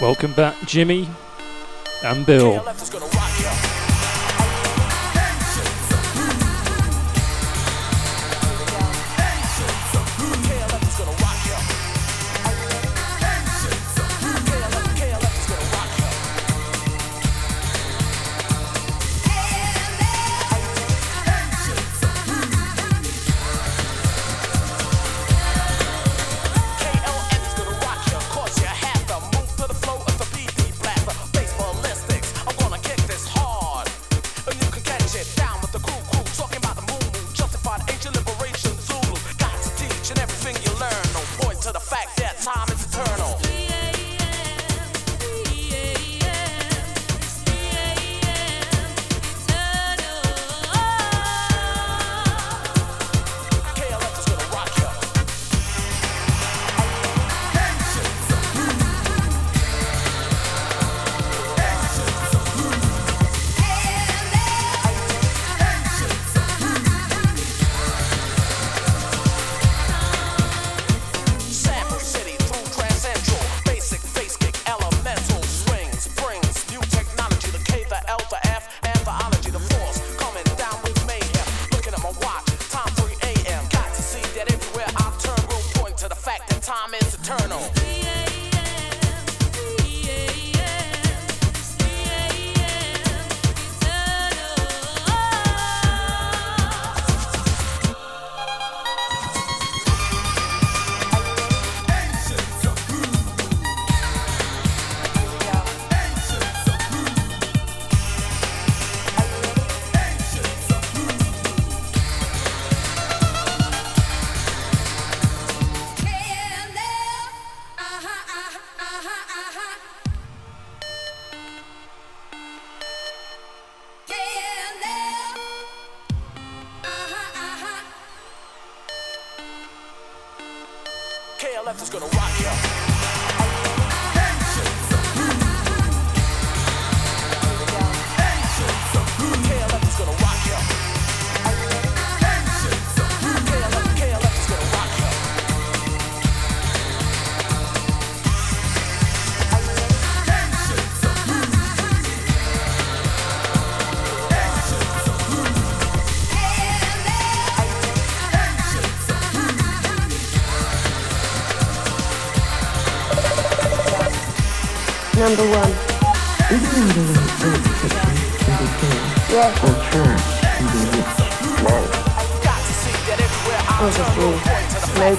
Welcome 0.00 0.32
back, 0.34 0.54
Jimmy 0.64 1.08
and 2.04 2.24
Bill. 2.24 2.62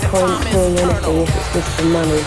Point 0.10 0.42
doing 0.52 0.74
anything 0.74 1.22
if 1.22 1.30
it's 1.30 1.54
just 1.54 1.70
for 1.78 1.86
money. 1.86 2.22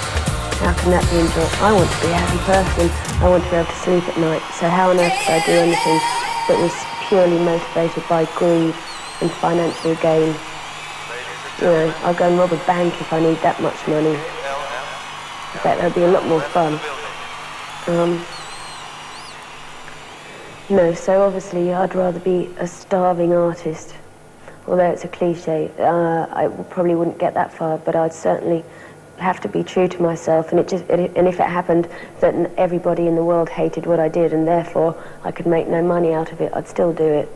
How 0.62 0.72
can 0.78 0.94
that 0.94 1.02
be 1.10 1.18
enjoyed? 1.18 1.50
I 1.58 1.74
want 1.74 1.90
to 1.90 1.98
be 1.98 2.14
a 2.14 2.14
happy 2.14 2.38
person. 2.46 2.86
I 3.18 3.28
want 3.28 3.42
to 3.42 3.50
be 3.50 3.56
able 3.56 3.66
to 3.66 3.78
sleep 3.82 4.06
at 4.06 4.18
night. 4.22 4.42
So 4.54 4.70
how 4.70 4.90
on 4.90 5.00
earth 5.02 5.18
could 5.26 5.34
I 5.34 5.42
do 5.42 5.58
anything 5.58 5.98
that 6.46 6.58
was 6.62 6.74
purely 7.10 7.38
motivated 7.42 8.06
by 8.06 8.22
greed 8.38 8.74
and 9.18 9.30
financial 9.42 9.94
gain? 9.98 10.30
You 11.58 11.66
know, 11.66 11.94
I'll 12.06 12.14
go 12.14 12.28
and 12.30 12.38
rob 12.38 12.52
a 12.52 12.62
bank 12.70 12.94
if 13.00 13.12
I 13.12 13.18
need 13.18 13.38
that 13.42 13.60
much 13.60 13.78
money. 13.90 14.14
I 14.14 15.60
bet 15.62 15.78
that'd 15.78 15.94
be 15.94 16.06
a 16.06 16.10
lot 16.10 16.26
more 16.26 16.40
fun. 16.54 16.78
Um, 17.90 18.22
no, 20.70 20.94
so 20.94 21.22
obviously 21.22 21.72
I'd 21.74 21.94
rather 21.96 22.20
be 22.20 22.48
a 22.58 22.66
starving 22.66 23.32
artist. 23.32 23.94
Although 24.66 24.90
it's 24.90 25.04
a 25.04 25.08
cliche, 25.08 25.70
uh, 25.78 26.26
I 26.30 26.48
probably 26.70 26.94
wouldn't 26.94 27.18
get 27.18 27.34
that 27.34 27.52
far, 27.52 27.78
but 27.78 27.96
I'd 27.96 28.14
certainly 28.14 28.64
have 29.18 29.40
to 29.40 29.48
be 29.48 29.62
true 29.62 29.88
to 29.88 30.02
myself. 30.02 30.50
And 30.50 30.60
it 30.60 30.68
just, 30.68 30.84
it, 30.84 31.12
and 31.16 31.26
if 31.26 31.40
it 31.40 31.48
happened 31.48 31.88
that 32.20 32.34
everybody 32.56 33.06
in 33.06 33.14
the 33.14 33.24
world 33.24 33.48
hated 33.48 33.86
what 33.86 34.00
I 34.00 34.08
did, 34.08 34.32
and 34.32 34.46
therefore 34.46 34.96
I 35.24 35.32
could 35.32 35.46
make 35.46 35.66
no 35.68 35.82
money 35.82 36.12
out 36.12 36.32
of 36.32 36.40
it, 36.40 36.52
I'd 36.54 36.68
still 36.68 36.92
do 36.92 37.04
it. 37.04 37.28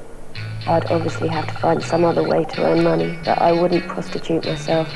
I'd 0.66 0.90
obviously 0.90 1.28
have 1.28 1.46
to 1.46 1.54
find 1.54 1.82
some 1.82 2.04
other 2.04 2.22
way 2.22 2.44
to 2.44 2.64
earn 2.64 2.82
money, 2.82 3.18
but 3.24 3.38
I 3.40 3.52
wouldn't 3.52 3.86
prostitute 3.86 4.44
myself. 4.44 4.88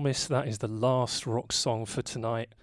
Promise 0.00 0.28
that 0.28 0.48
is 0.48 0.56
the 0.56 0.66
last 0.66 1.26
rock 1.26 1.52
song 1.52 1.84
for 1.84 2.00
tonight. 2.00 2.54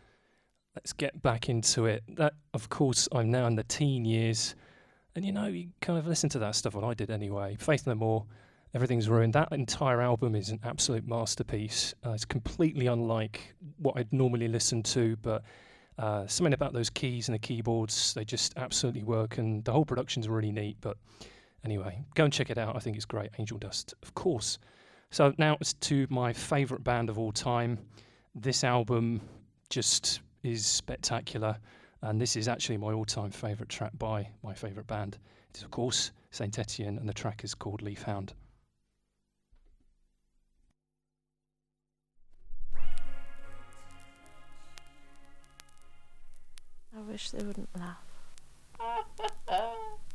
Let's 0.76 0.92
get 0.92 1.22
back 1.22 1.50
into 1.50 1.86
it. 1.86 2.02
That, 2.16 2.34
of 2.56 2.68
course, 2.70 3.08
I'm 3.12 3.30
now 3.30 3.46
in 3.46 3.54
the 3.54 3.64
teen 3.64 4.06
years. 4.06 4.56
And 5.16 5.24
you 5.24 5.32
know, 5.32 5.46
you 5.46 5.68
kind 5.80 6.00
of 6.00 6.08
listen 6.08 6.30
to 6.30 6.40
that 6.40 6.56
stuff, 6.56 6.74
what 6.74 6.84
I 6.84 6.96
did 6.96 7.12
anyway. 7.12 7.56
Faith 7.60 7.86
No 7.86 7.94
More, 7.94 8.26
Everything's 8.74 9.08
Ruined. 9.08 9.34
That 9.34 9.52
entire 9.52 10.02
album 10.02 10.34
is 10.34 10.50
an 10.50 10.60
absolute 10.64 11.08
masterpiece. 11.08 11.94
Uh, 12.04 12.14
it's 12.14 12.26
completely 12.26 12.88
unlike 12.88 13.54
what 13.78 13.96
I'd 13.98 14.12
normally 14.12 14.48
listen 14.48 14.82
to, 14.82 15.16
but 15.18 15.44
uh, 16.00 16.26
something 16.26 16.54
about 16.54 16.74
those 16.74 16.90
keys 16.90 17.28
and 17.28 17.36
the 17.36 17.40
keyboards, 17.40 18.16
they 18.16 18.26
just 18.26 18.56
absolutely 18.58 19.04
work. 19.04 19.38
And 19.38 19.64
the 19.64 19.74
whole 19.74 19.86
production's 19.86 20.28
really 20.28 20.52
neat. 20.52 20.78
But 20.82 20.98
anyway, 21.64 22.04
go 22.16 22.24
and 22.24 22.34
check 22.34 22.50
it 22.50 22.58
out. 22.58 22.76
I 22.76 22.80
think 22.80 22.96
it's 22.96 23.06
great. 23.06 23.30
Angel 23.38 23.60
Dust, 23.60 23.94
of 24.02 24.16
course. 24.16 24.58
So 25.12 25.34
now 25.38 25.58
it's 25.60 25.74
to 25.74 26.06
my 26.10 26.34
favourite 26.34 26.84
band 26.84 27.10
of 27.10 27.18
all 27.18 27.32
time. 27.32 27.80
This 28.36 28.64
album 28.64 29.22
just 29.70 30.22
is 30.44 30.66
spectacular, 30.66 31.58
and 32.02 32.20
this 32.20 32.36
is 32.36 32.48
actually 32.48 32.78
my 32.78 32.94
all-time 32.94 33.32
favourite 33.32 33.70
track 33.70 33.92
by 33.98 34.30
my 34.44 34.54
favourite 34.54 34.88
band. 34.88 35.18
It 35.50 35.58
is 35.58 35.64
of 35.64 35.72
course 35.72 36.12
Saint 36.32 36.60
Etienne, 36.60 36.98
and 36.98 37.08
the 37.08 37.14
track 37.14 37.44
is 37.44 37.56
called 37.56 37.82
Leaf 37.82 38.04
Hound. 38.04 38.34
I 46.96 47.02
wish 47.02 47.30
they 47.30 47.44
wouldn't 47.44 47.70
laugh. 47.76 48.04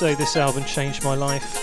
Say 0.00 0.14
this 0.14 0.34
album 0.34 0.64
changed 0.64 1.04
my 1.04 1.14
life? 1.14 1.59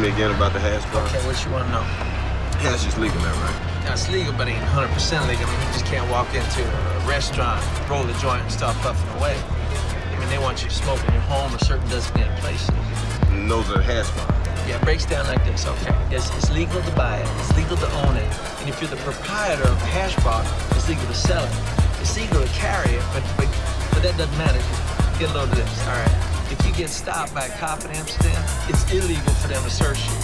Me 0.00 0.08
again 0.08 0.32
about 0.32 0.52
the 0.52 0.60
hash 0.60 0.80
bar. 0.92 1.04
Okay, 1.12 1.20
what 1.28 1.36
you 1.44 1.52
want 1.52 1.68
to 1.68 1.72
know? 1.76 1.84
Hash 2.64 2.86
is 2.88 2.96
legal 2.96 3.20
now, 3.20 3.36
right? 3.44 3.84
Now, 3.84 3.92
it's 3.92 4.08
legal, 4.08 4.32
but 4.32 4.48
it 4.48 4.56
ain't 4.56 4.64
100% 4.64 4.88
legal. 5.28 5.44
I 5.44 5.50
mean, 5.52 5.60
you 5.60 5.72
just 5.76 5.84
can't 5.84 6.08
walk 6.08 6.32
into 6.32 6.64
a 6.64 7.04
restaurant, 7.04 7.60
roll 7.84 8.08
a 8.08 8.16
joint, 8.16 8.40
and 8.40 8.52
start 8.52 8.76
puffing 8.80 9.08
away. 9.20 9.36
I 9.36 10.16
mean, 10.16 10.28
they 10.32 10.38
want 10.38 10.62
you 10.64 10.68
to 10.68 10.74
smoke 10.74 11.04
in 11.04 11.12
your 11.12 11.24
home 11.28 11.52
or 11.52 11.58
certain 11.60 11.84
designated 11.92 12.32
places. 12.40 12.72
And 13.28 13.50
those 13.50 13.68
are 13.72 13.82
hash 13.82 14.08
bars. 14.16 14.32
Yeah, 14.64 14.80
it 14.80 14.82
breaks 14.88 15.04
down 15.04 15.26
like 15.26 15.44
this, 15.44 15.66
okay? 15.66 15.92
It's, 16.08 16.32
it's 16.36 16.50
legal 16.50 16.80
to 16.80 16.92
buy 16.96 17.20
it, 17.20 17.28
it's 17.40 17.52
legal 17.56 17.76
to 17.76 17.88
own 18.06 18.16
it, 18.16 18.30
and 18.60 18.68
if 18.68 18.80
you're 18.80 18.90
the 18.90 19.00
proprietor 19.04 19.68
of 19.68 19.76
a 19.82 19.90
hash 19.92 20.16
bar, 20.24 20.44
it's 20.76 20.88
legal 20.88 21.04
to 21.04 21.14
sell 21.14 21.44
it. 21.44 21.52
It's 22.00 22.16
legal 22.16 22.40
to 22.40 22.48
carry 22.56 22.96
it, 22.96 23.04
but, 23.12 23.24
but, 23.36 23.48
but 23.92 24.00
that 24.00 24.16
doesn't 24.16 24.38
matter. 24.38 24.60
Get 25.18 25.28
a 25.28 25.34
load 25.34 25.48
of 25.50 25.56
this, 25.56 25.88
all 25.88 25.96
right? 25.96 26.29
If 26.50 26.66
you 26.66 26.72
get 26.72 26.90
stopped 26.90 27.32
by 27.34 27.46
a 27.46 27.58
cop 27.58 27.84
in 27.84 27.90
Amsterdam, 27.92 28.42
it's 28.68 28.82
illegal 28.90 29.32
for 29.38 29.48
them 29.48 29.62
to 29.62 29.70
search 29.70 30.02
you. 30.02 30.18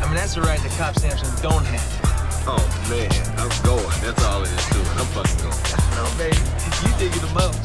I 0.00 0.06
mean, 0.06 0.16
that's 0.16 0.36
a 0.36 0.42
right 0.42 0.58
that 0.58 0.72
cops 0.80 1.04
in 1.04 1.10
Amsterdam 1.10 1.36
don't 1.42 1.66
have. 1.68 2.02
Oh 2.48 2.64
man, 2.88 3.12
I'm 3.36 3.52
going. 3.62 3.84
That's 4.00 4.24
all 4.24 4.42
it 4.42 4.48
is 4.48 4.64
to 4.72 4.80
it. 4.80 4.96
I'm 4.96 5.06
fucking 5.12 5.38
going. 5.44 5.62
No, 5.94 6.08
baby, 6.16 6.40
you 6.82 6.90
dig 6.96 7.12
it 7.12 7.20
the 7.20 7.30
most. 7.36 7.60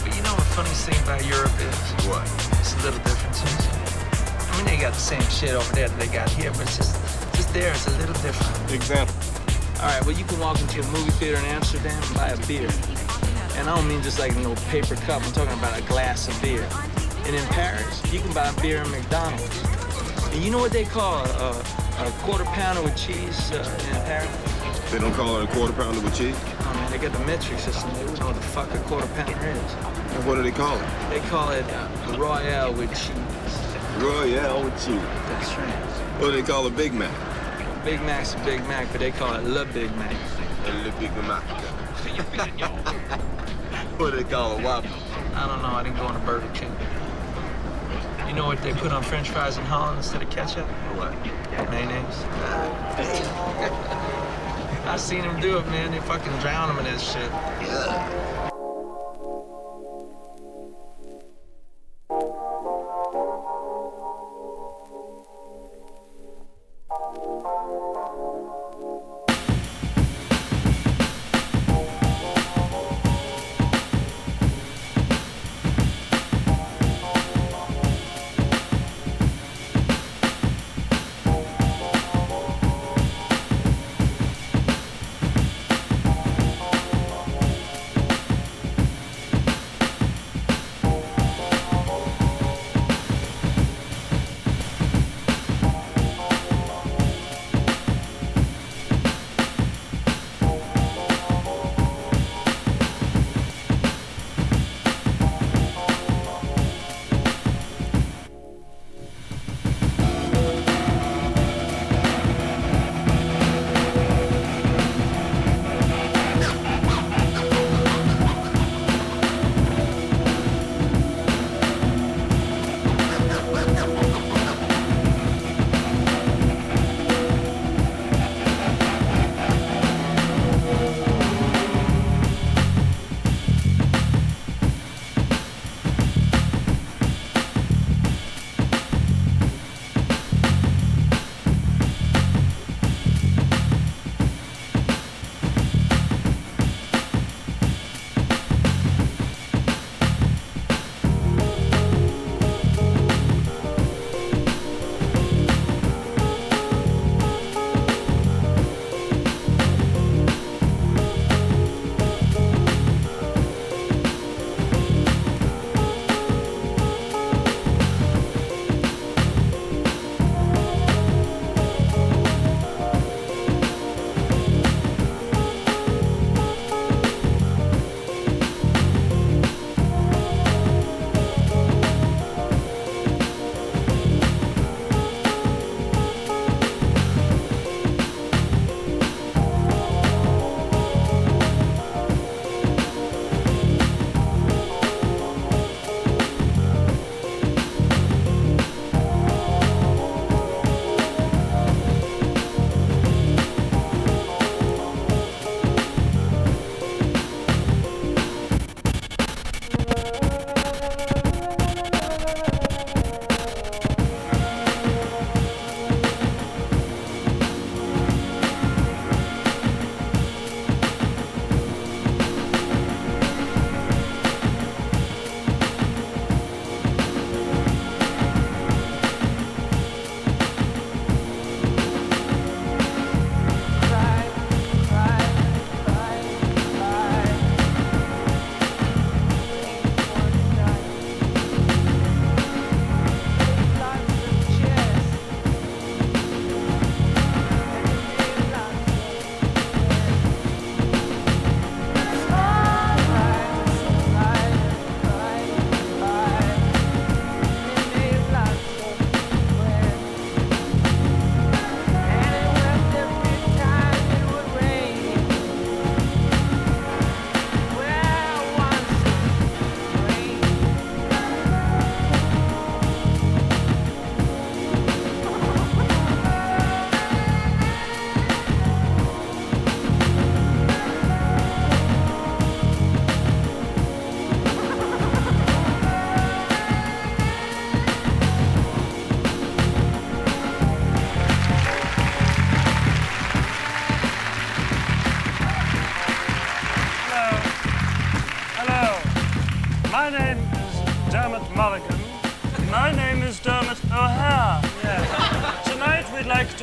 But 0.00 0.16
you 0.16 0.22
know 0.24 0.32
what 0.32 0.48
the 0.48 0.56
funniest 0.56 0.88
thing 0.88 0.96
about 1.04 1.20
Europe 1.28 1.52
is? 1.60 1.78
What? 2.08 2.24
It's 2.58 2.72
a 2.74 2.80
little 2.82 3.04
differences. 3.04 3.52
I 4.48 4.56
mean, 4.56 4.66
they 4.66 4.80
got 4.80 4.94
the 4.96 5.04
same 5.04 5.22
shit 5.28 5.52
over 5.52 5.68
there 5.76 5.88
that 5.88 6.00
they 6.00 6.08
got 6.08 6.30
here, 6.30 6.50
but 6.52 6.62
it's 6.62 6.78
just, 6.80 6.96
just 7.36 7.52
there, 7.52 7.70
it's 7.70 7.86
a 7.86 7.94
little 8.00 8.16
different. 8.24 8.72
Example. 8.72 9.14
All 9.84 9.92
right, 9.92 10.00
well, 10.06 10.16
you 10.16 10.24
can 10.24 10.40
walk 10.40 10.58
into 10.60 10.80
a 10.80 10.86
movie 10.96 11.12
theater 11.20 11.38
in 11.38 11.44
Amsterdam 11.44 12.00
and 12.00 12.14
buy 12.16 12.28
a 12.32 12.40
beer. 12.48 12.72
And 13.56 13.68
I 13.68 13.76
don't 13.76 13.88
mean 13.88 14.02
just 14.02 14.18
like 14.18 14.32
a 14.34 14.38
little 14.38 14.56
paper 14.68 14.96
cup, 14.96 15.22
I'm 15.24 15.32
talking 15.32 15.56
about 15.58 15.78
a 15.78 15.82
glass 15.82 16.28
of 16.28 16.40
beer. 16.42 16.68
And 17.26 17.34
in 17.34 17.44
Paris, 17.48 18.02
you 18.12 18.20
can 18.20 18.32
buy 18.34 18.52
beer 18.60 18.82
in 18.82 18.90
McDonald's. 18.90 19.62
And 20.32 20.42
you 20.42 20.50
know 20.50 20.58
what 20.58 20.72
they 20.72 20.84
call 20.84 21.24
a, 21.24 21.50
a 21.98 22.10
quarter 22.22 22.44
pounder 22.44 22.82
with 22.82 22.96
cheese 22.96 23.52
uh, 23.52 23.78
in 23.88 23.94
Paris? 24.04 24.90
They 24.90 24.98
don't 24.98 25.14
call 25.14 25.40
it 25.40 25.44
a 25.44 25.52
quarter 25.54 25.72
pounder 25.72 26.00
with 26.00 26.16
cheese? 26.16 26.36
Oh 26.60 26.74
man, 26.74 26.90
they 26.90 26.98
got 26.98 27.12
the 27.12 27.24
metric 27.24 27.58
system. 27.60 27.92
They 27.94 28.04
don't 28.04 28.18
know 28.20 28.26
what 28.26 28.36
the 28.36 28.42
fuck 28.42 28.74
a 28.74 28.78
quarter 28.80 29.06
pounder 29.14 29.46
is. 29.46 29.72
And 30.14 30.26
what 30.26 30.34
do 30.34 30.42
they 30.42 30.50
call 30.50 30.76
it? 30.76 30.86
They 31.10 31.20
call 31.28 31.50
it 31.50 31.64
uh, 31.70 32.16
Royale 32.18 32.74
with 32.74 32.90
cheese. 32.90 33.14
Royale 33.98 34.64
with 34.64 34.74
cheese. 34.74 35.00
That's 35.28 35.54
right. 35.56 36.20
What 36.20 36.30
do 36.30 36.32
they 36.32 36.42
call 36.42 36.66
a 36.66 36.70
Big 36.70 36.92
Mac? 36.92 37.12
Big 37.84 38.00
Mac's 38.02 38.34
a 38.34 38.38
Big 38.44 38.60
Mac, 38.68 38.90
but 38.90 39.00
they 39.00 39.10
call 39.12 39.34
it 39.34 39.44
Le 39.44 39.64
Big 39.66 39.94
Mac. 39.96 40.14
Le 40.66 40.92
Big 40.98 41.12
Mac. 41.28 41.44
what 43.98 44.10
do 44.10 44.16
they 44.16 44.24
call 44.24 44.58
a 44.58 44.62
Whopper? 44.62 44.88
I 45.34 45.46
don't 45.46 45.62
know. 45.62 45.68
I 45.68 45.82
didn't 45.82 45.96
go 45.96 46.04
on 46.04 46.16
a 46.16 46.20
Burger 46.20 46.48
King. 46.54 46.74
You 48.26 48.34
know 48.34 48.46
what 48.46 48.62
they 48.62 48.72
put 48.72 48.92
on 48.92 49.02
French 49.02 49.30
fries 49.30 49.58
in 49.58 49.64
Holland 49.64 49.98
instead 49.98 50.22
of 50.22 50.30
ketchup? 50.30 50.66
What? 50.96 51.12
Mayonnaise. 51.70 52.24
I 54.86 54.96
seen 54.98 55.22
them 55.22 55.40
do 55.40 55.58
it, 55.58 55.66
man. 55.66 55.92
They 55.92 56.00
fucking 56.00 56.32
drown 56.40 56.68
them 56.68 56.78
in 56.78 56.84
that 56.92 57.00
shit. 57.00 57.30
Yeah. 57.30 58.03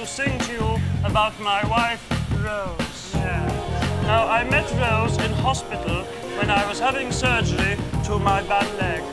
To 0.01 0.07
sing 0.07 0.39
to 0.39 0.51
you 0.53 0.79
about 1.03 1.39
my 1.39 1.63
wife, 1.67 2.01
Rose. 2.43 3.13
Now, 3.13 4.27
I 4.27 4.43
met 4.43 4.65
Rose 4.71 5.15
in 5.23 5.31
hospital 5.31 6.03
when 6.39 6.49
I 6.49 6.67
was 6.67 6.79
having 6.79 7.11
surgery 7.11 7.77
to 8.05 8.17
my 8.17 8.41
bad 8.41 8.65
leg. 8.79 9.03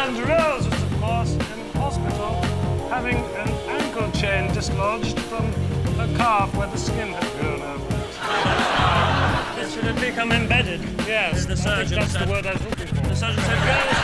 And 0.00 0.16
Rose 0.16 0.66
was, 0.70 0.82
of 0.82 1.00
course, 1.02 1.32
in 1.34 1.70
hospital 1.72 2.40
having 2.88 3.16
an 3.16 3.50
ankle 3.78 4.10
chain 4.12 4.50
dislodged 4.54 5.20
from 5.20 5.52
her 5.98 6.08
calf 6.16 6.54
where 6.56 6.68
the 6.68 6.78
skin 6.78 7.12
had 7.12 7.40
grown 7.40 7.60
over 7.60 7.94
it. 7.96 9.66
It 9.66 9.70
should 9.70 9.84
have 9.84 10.00
become 10.00 10.32
embedded. 10.32 10.80
Yes, 11.06 11.44
the 11.44 11.56
surgeon 11.58 11.98
that's 11.98 12.14
the 12.14 12.26
word 12.26 12.46
I 12.46 12.54
was 12.54 12.62
looking 12.62 12.86
for. 12.86 13.02
The 13.02 13.14
surgeon 13.14 13.42
said, 13.42 13.58
Rose. 13.68 14.03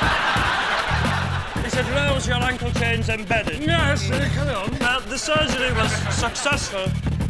Said, 1.81 2.11
Rose, 2.11 2.27
your 2.27 2.37
ankle 2.37 2.71
chain's 2.73 3.09
embedded. 3.09 3.63
Yes, 3.63 4.11
uh, 4.11 4.29
carry 4.35 4.51
on. 4.51 4.79
Well, 4.81 5.01
the 5.01 5.17
surgery 5.17 5.73
was 5.73 5.91
successful, 6.15 6.85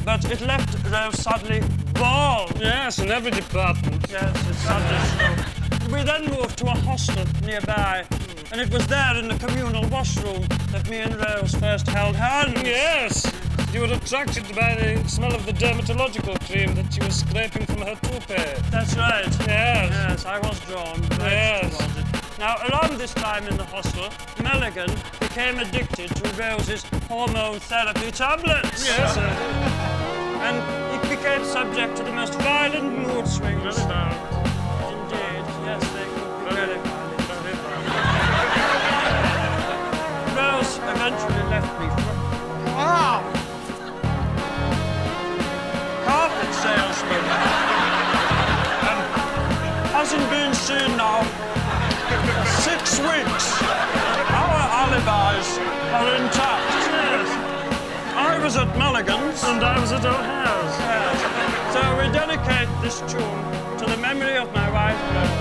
but 0.05 0.25
it 0.29 0.41
left 0.41 0.75
Rose 0.91 1.23
sadly 1.23 1.63
bald. 1.95 2.59
Yes, 2.59 2.99
in 2.99 3.13
every 3.13 3.31
department. 3.31 4.05
Yes, 4.11 4.49
it's 4.49 4.59
suddenly 4.59 5.93
we 5.93 6.03
then 6.03 6.25
moved 6.35 6.59
to 6.59 6.67
a 6.67 6.71
hostel 6.71 7.25
nearby, 7.45 8.05
and 8.51 8.61
it 8.61 8.73
was 8.73 8.85
there 8.89 9.17
in 9.19 9.29
the 9.29 9.39
communal 9.39 9.89
washroom 9.89 10.45
that 10.73 10.91
me 10.91 10.99
and 10.99 11.15
Rose 11.15 11.55
first 11.55 11.87
held 11.87 12.17
hands. 12.17 12.61
Yes! 12.65 13.33
You 13.73 13.83
were 13.83 13.95
attracted 13.95 14.53
by 14.57 14.75
the 14.75 15.09
smell 15.09 15.33
of 15.33 15.47
the 15.47 15.53
dermatological 15.53 16.45
cream 16.49 16.75
that 16.75 16.93
she 16.93 17.01
was 17.03 17.21
scraping 17.21 17.67
from 17.67 17.83
her 17.83 17.95
toupee. 18.03 18.61
That's 18.73 18.97
right. 18.97 19.29
Yes. 19.47 19.91
Yes, 19.93 20.27
I 20.27 20.41
was 20.41 20.59
drawn. 20.67 21.01
Yes. 21.21 22.01
Now, 22.41 22.57
around 22.69 22.97
this 22.97 23.13
time 23.13 23.47
in 23.47 23.57
the 23.59 23.67
hostel, 23.67 24.09
Mulligan 24.53 24.91
became 25.21 25.61
addicted 25.61 26.11
to 26.17 26.29
Rose's 26.31 26.85
hormone 27.09 27.61
therapy 27.61 28.11
tablets. 28.11 28.85
Yes. 28.85 29.17
and 30.43 30.57
he 30.91 30.99
became 31.15 31.45
subject 31.45 31.97
to 31.99 32.03
the 32.03 32.11
most 32.11 32.35
violent 32.35 32.99
mood 32.99 33.29
swings. 33.29 33.63
Very 33.63 33.75
violent. 33.87 34.19
Indeed, 34.91 35.45
yes, 35.67 35.83
they 35.95 36.03
could 36.03 36.33
be 36.43 36.51
very 36.51 36.79
violent. 36.83 37.21
Very 37.31 37.55
violent. 37.63 37.95
Rose 40.35 40.73
eventually 40.95 41.45
left 41.55 41.73
me 41.79 41.87
for 41.87 42.15
ah! 42.75 43.23
Wow! 43.23 43.23
Carpet 46.07 46.53
salesman. 46.59 47.25
and 48.91 49.01
hasn't 49.95 50.29
been 50.29 50.53
seen 50.55 50.91
now 50.97 51.23
for 51.23 51.51
six 52.63 52.99
weeks. 52.99 53.70
Alibis 55.09 55.59
are 55.59 56.15
intact. 56.17 57.31
I 58.17 58.39
was 58.43 58.57
at 58.57 58.69
Mulligan's. 58.77 59.43
And 59.45 59.65
I 59.65 59.81
was 59.81 59.93
at 59.93 60.05
O'Hare's. 60.05 60.77
Yes. 60.79 61.73
So 61.73 61.81
we 61.97 62.13
dedicate 62.13 62.69
this 62.83 63.01
tune 63.11 63.79
to 63.79 63.87
the 63.87 63.97
memory 63.97 64.37
of 64.37 64.53
my 64.53 64.71
wife, 64.71 65.40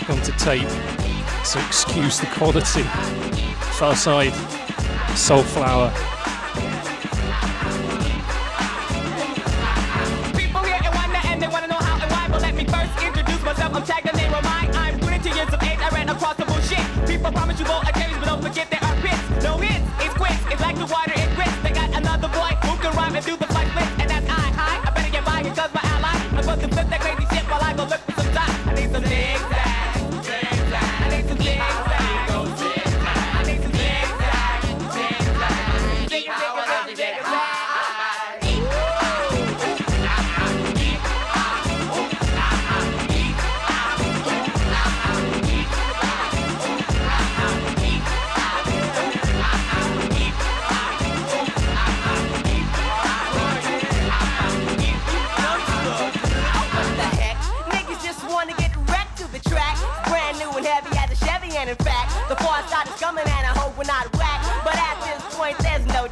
back 0.00 0.10
onto 0.10 0.32
tape. 0.32 0.68
So 1.44 1.60
excuse 1.60 2.18
the 2.18 2.26
quality. 2.26 2.82
Pharcyde, 3.78 4.32
Soulflower. 5.14 6.13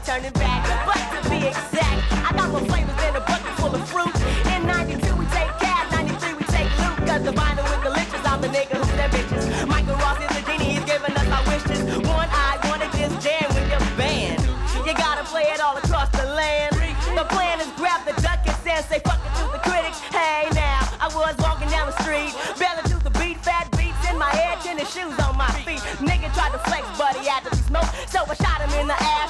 turning 0.04 0.32
back. 0.32 0.66
But 0.86 0.98
to 1.14 1.30
be 1.30 1.46
exact, 1.46 2.02
I 2.26 2.34
got 2.34 2.50
more 2.50 2.64
flavors 2.66 2.96
than 2.96 3.14
a 3.16 3.20
bucket 3.22 3.54
full 3.62 3.74
of 3.74 3.82
fruit. 3.88 4.14
In 4.50 4.66
92, 4.66 4.98
we 5.14 5.26
take 5.30 5.50
cab, 5.62 5.90
93, 5.92 6.34
we 6.34 6.44
take 6.50 6.70
loot. 6.82 6.98
Cause 7.06 7.22
the 7.22 7.30
vinyl 7.30 7.62
with 7.62 7.82
delicious, 7.86 8.22
I'm 8.26 8.40
the 8.42 8.48
nigga 8.48 8.82
who's 8.82 8.90
their 8.98 9.08
bitches. 9.08 9.46
Michael 9.66 9.94
Ross 10.02 10.18
is 10.18 10.30
the 10.34 10.42
genie, 10.42 10.74
he's 10.74 10.84
giving 10.84 11.14
us 11.14 11.28
our 11.30 11.44
wishes. 11.46 11.80
One 12.02 12.28
eye, 12.34 12.58
wanna 12.66 12.90
just 12.98 13.22
jam 13.22 13.46
with 13.54 13.68
your 13.70 13.82
band. 13.94 14.42
You 14.82 14.92
gotta 14.94 15.22
play 15.24 15.46
it 15.46 15.60
all 15.60 15.76
across 15.76 16.10
the 16.10 16.26
land. 16.26 16.74
The 17.14 17.24
plan 17.30 17.60
is 17.60 17.70
grab 17.78 18.02
the 18.02 18.14
duck 18.22 18.42
and 18.42 18.56
say 18.66 18.98
fuck 19.06 19.22
it 19.22 19.32
to 19.38 19.44
the 19.54 19.62
critics. 19.62 20.00
Hey 20.10 20.50
now, 20.50 20.82
I 20.98 21.06
was 21.14 21.36
walking 21.38 21.70
down 21.70 21.86
the 21.86 21.96
street, 22.02 22.34
belling 22.58 22.86
to 22.90 22.98
the 23.06 23.14
beat, 23.22 23.38
fat 23.38 23.70
beats 23.78 24.02
in 24.10 24.18
my 24.18 24.30
head, 24.34 24.58
tennis 24.66 24.90
shoes 24.90 25.14
on 25.22 25.38
my 25.38 25.50
feet. 25.62 25.82
Nigga 26.02 26.26
tried 26.34 26.50
to 26.50 26.60
flex, 26.66 26.82
but 26.98 27.14
he 27.14 27.28
had 27.28 27.46
to 27.46 27.54
smoke, 27.54 27.86
so 28.10 28.26
I 28.26 28.34
shot 28.34 28.58
him 28.66 28.72
in 28.80 28.88
the 28.88 28.98
ass. 28.98 29.21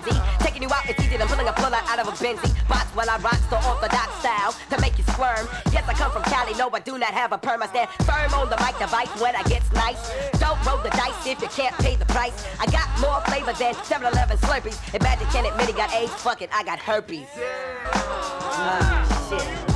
frenzy. 0.00 0.20
Taking 0.40 0.62
you 0.62 0.68
out 0.72 0.88
it's 0.88 1.02
easier 1.02 1.18
than 1.18 1.28
pulling 1.28 1.48
a 1.48 1.52
puller 1.52 1.78
out 1.82 1.98
of 1.98 2.08
a 2.08 2.12
Benzie. 2.12 2.68
Bots 2.68 2.90
while 2.94 3.08
I 3.08 3.16
rock 3.18 3.38
the 3.50 3.56
orthodox 3.56 4.14
style 4.20 4.54
to 4.70 4.80
make 4.80 4.96
you 4.98 5.04
squirm. 5.04 5.48
Yes, 5.72 5.84
I 5.88 5.94
come 5.94 6.10
from 6.10 6.22
Cali, 6.22 6.54
no, 6.54 6.70
I 6.72 6.80
do 6.80 6.98
not 6.98 7.12
have 7.14 7.32
a 7.32 7.38
perm. 7.38 7.62
I 7.62 7.66
stand 7.66 7.90
firm 8.04 8.32
on 8.34 8.50
the 8.50 8.56
mic 8.58 8.78
device 8.78 9.08
when 9.20 9.34
I 9.36 9.42
gets 9.44 9.70
nice. 9.72 10.10
Don't 10.38 10.58
roll 10.66 10.78
the 10.78 10.90
dice 10.90 11.26
if 11.26 11.40
you 11.40 11.48
can't 11.48 11.76
pay 11.78 11.96
the 11.96 12.06
price. 12.06 12.46
I 12.60 12.66
got 12.66 12.88
more 13.00 13.20
flavor 13.26 13.52
than 13.52 13.74
7-Eleven 13.74 14.38
Slurpees. 14.38 14.94
Imagine 14.94 15.26
can't 15.28 15.46
admit 15.46 15.66
he 15.66 15.72
got 15.72 15.92
AIDS, 15.94 16.12
fuck 16.14 16.42
it, 16.42 16.50
I 16.52 16.64
got 16.64 16.78
herpes. 16.78 17.26
Uh, 17.94 19.28
shit. 19.28 19.67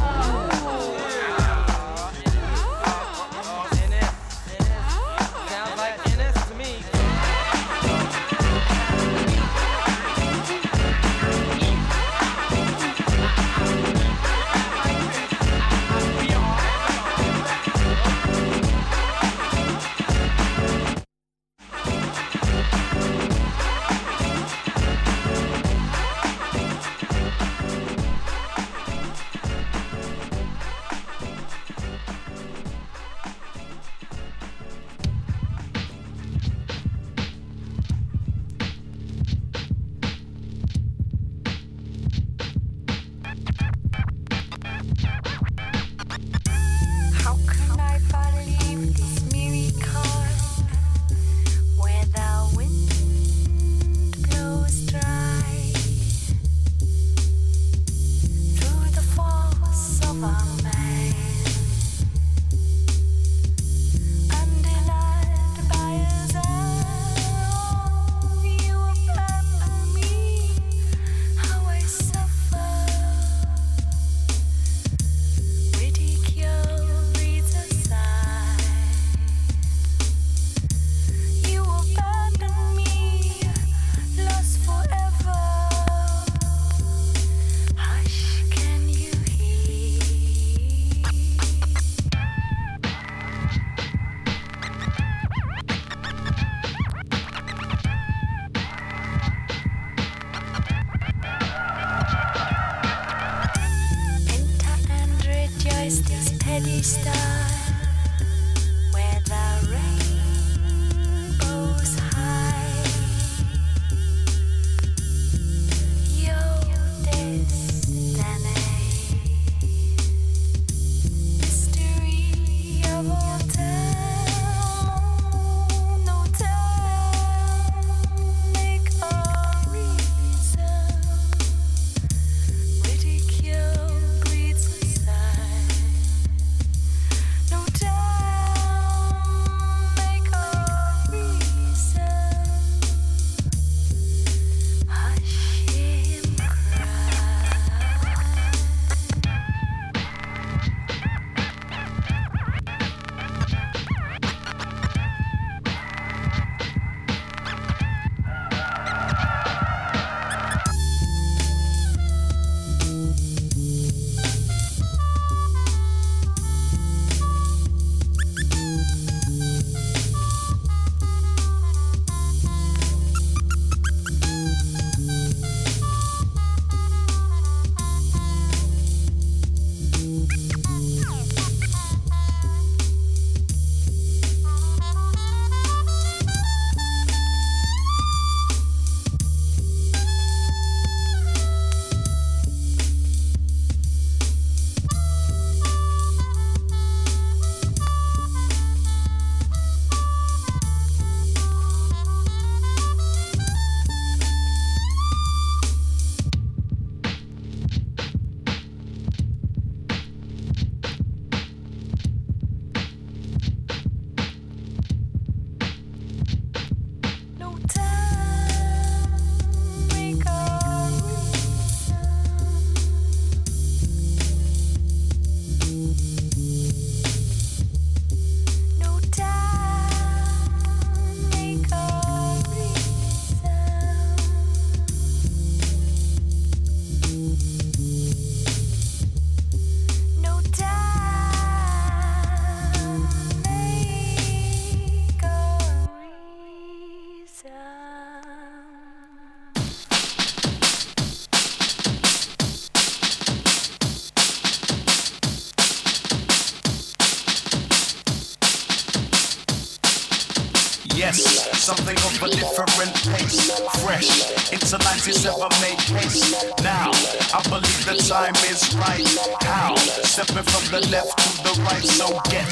Into 265.06 265.28
97 265.28 265.48
make 265.60 265.80
haste. 265.80 266.62
Now, 266.62 266.90
I 267.34 267.42
believe 267.48 267.84
the 267.84 267.96
time 268.06 268.34
is 268.46 268.74
right. 268.74 269.02
How? 269.42 269.74
Stepping 270.04 270.44
from 270.44 270.64
the 270.70 270.86
left 270.90 271.18
to 271.18 271.42
the 271.42 271.54
right, 271.62 271.82
so 271.82 272.20
get 272.30 272.46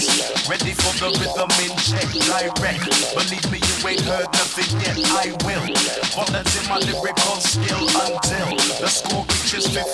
ready 0.49 0.75
for 0.75 0.93
the 0.99 1.11
rhythm 1.19 1.51
in 1.63 1.73
check. 1.79 2.11
Direct. 2.11 2.91
Believe 3.15 3.47
me, 3.53 3.59
you 3.63 3.89
ain't 3.89 4.01
heard 4.01 4.30
yet. 4.59 4.99
I 5.15 5.31
will 5.47 5.67
volunteer 6.11 6.65
my 6.67 6.79
lyrical 6.83 7.39
skill 7.39 7.87
until 7.87 8.51
the 8.83 8.89
score 8.89 9.23
reaches 9.31 9.67
15. 9.71 9.87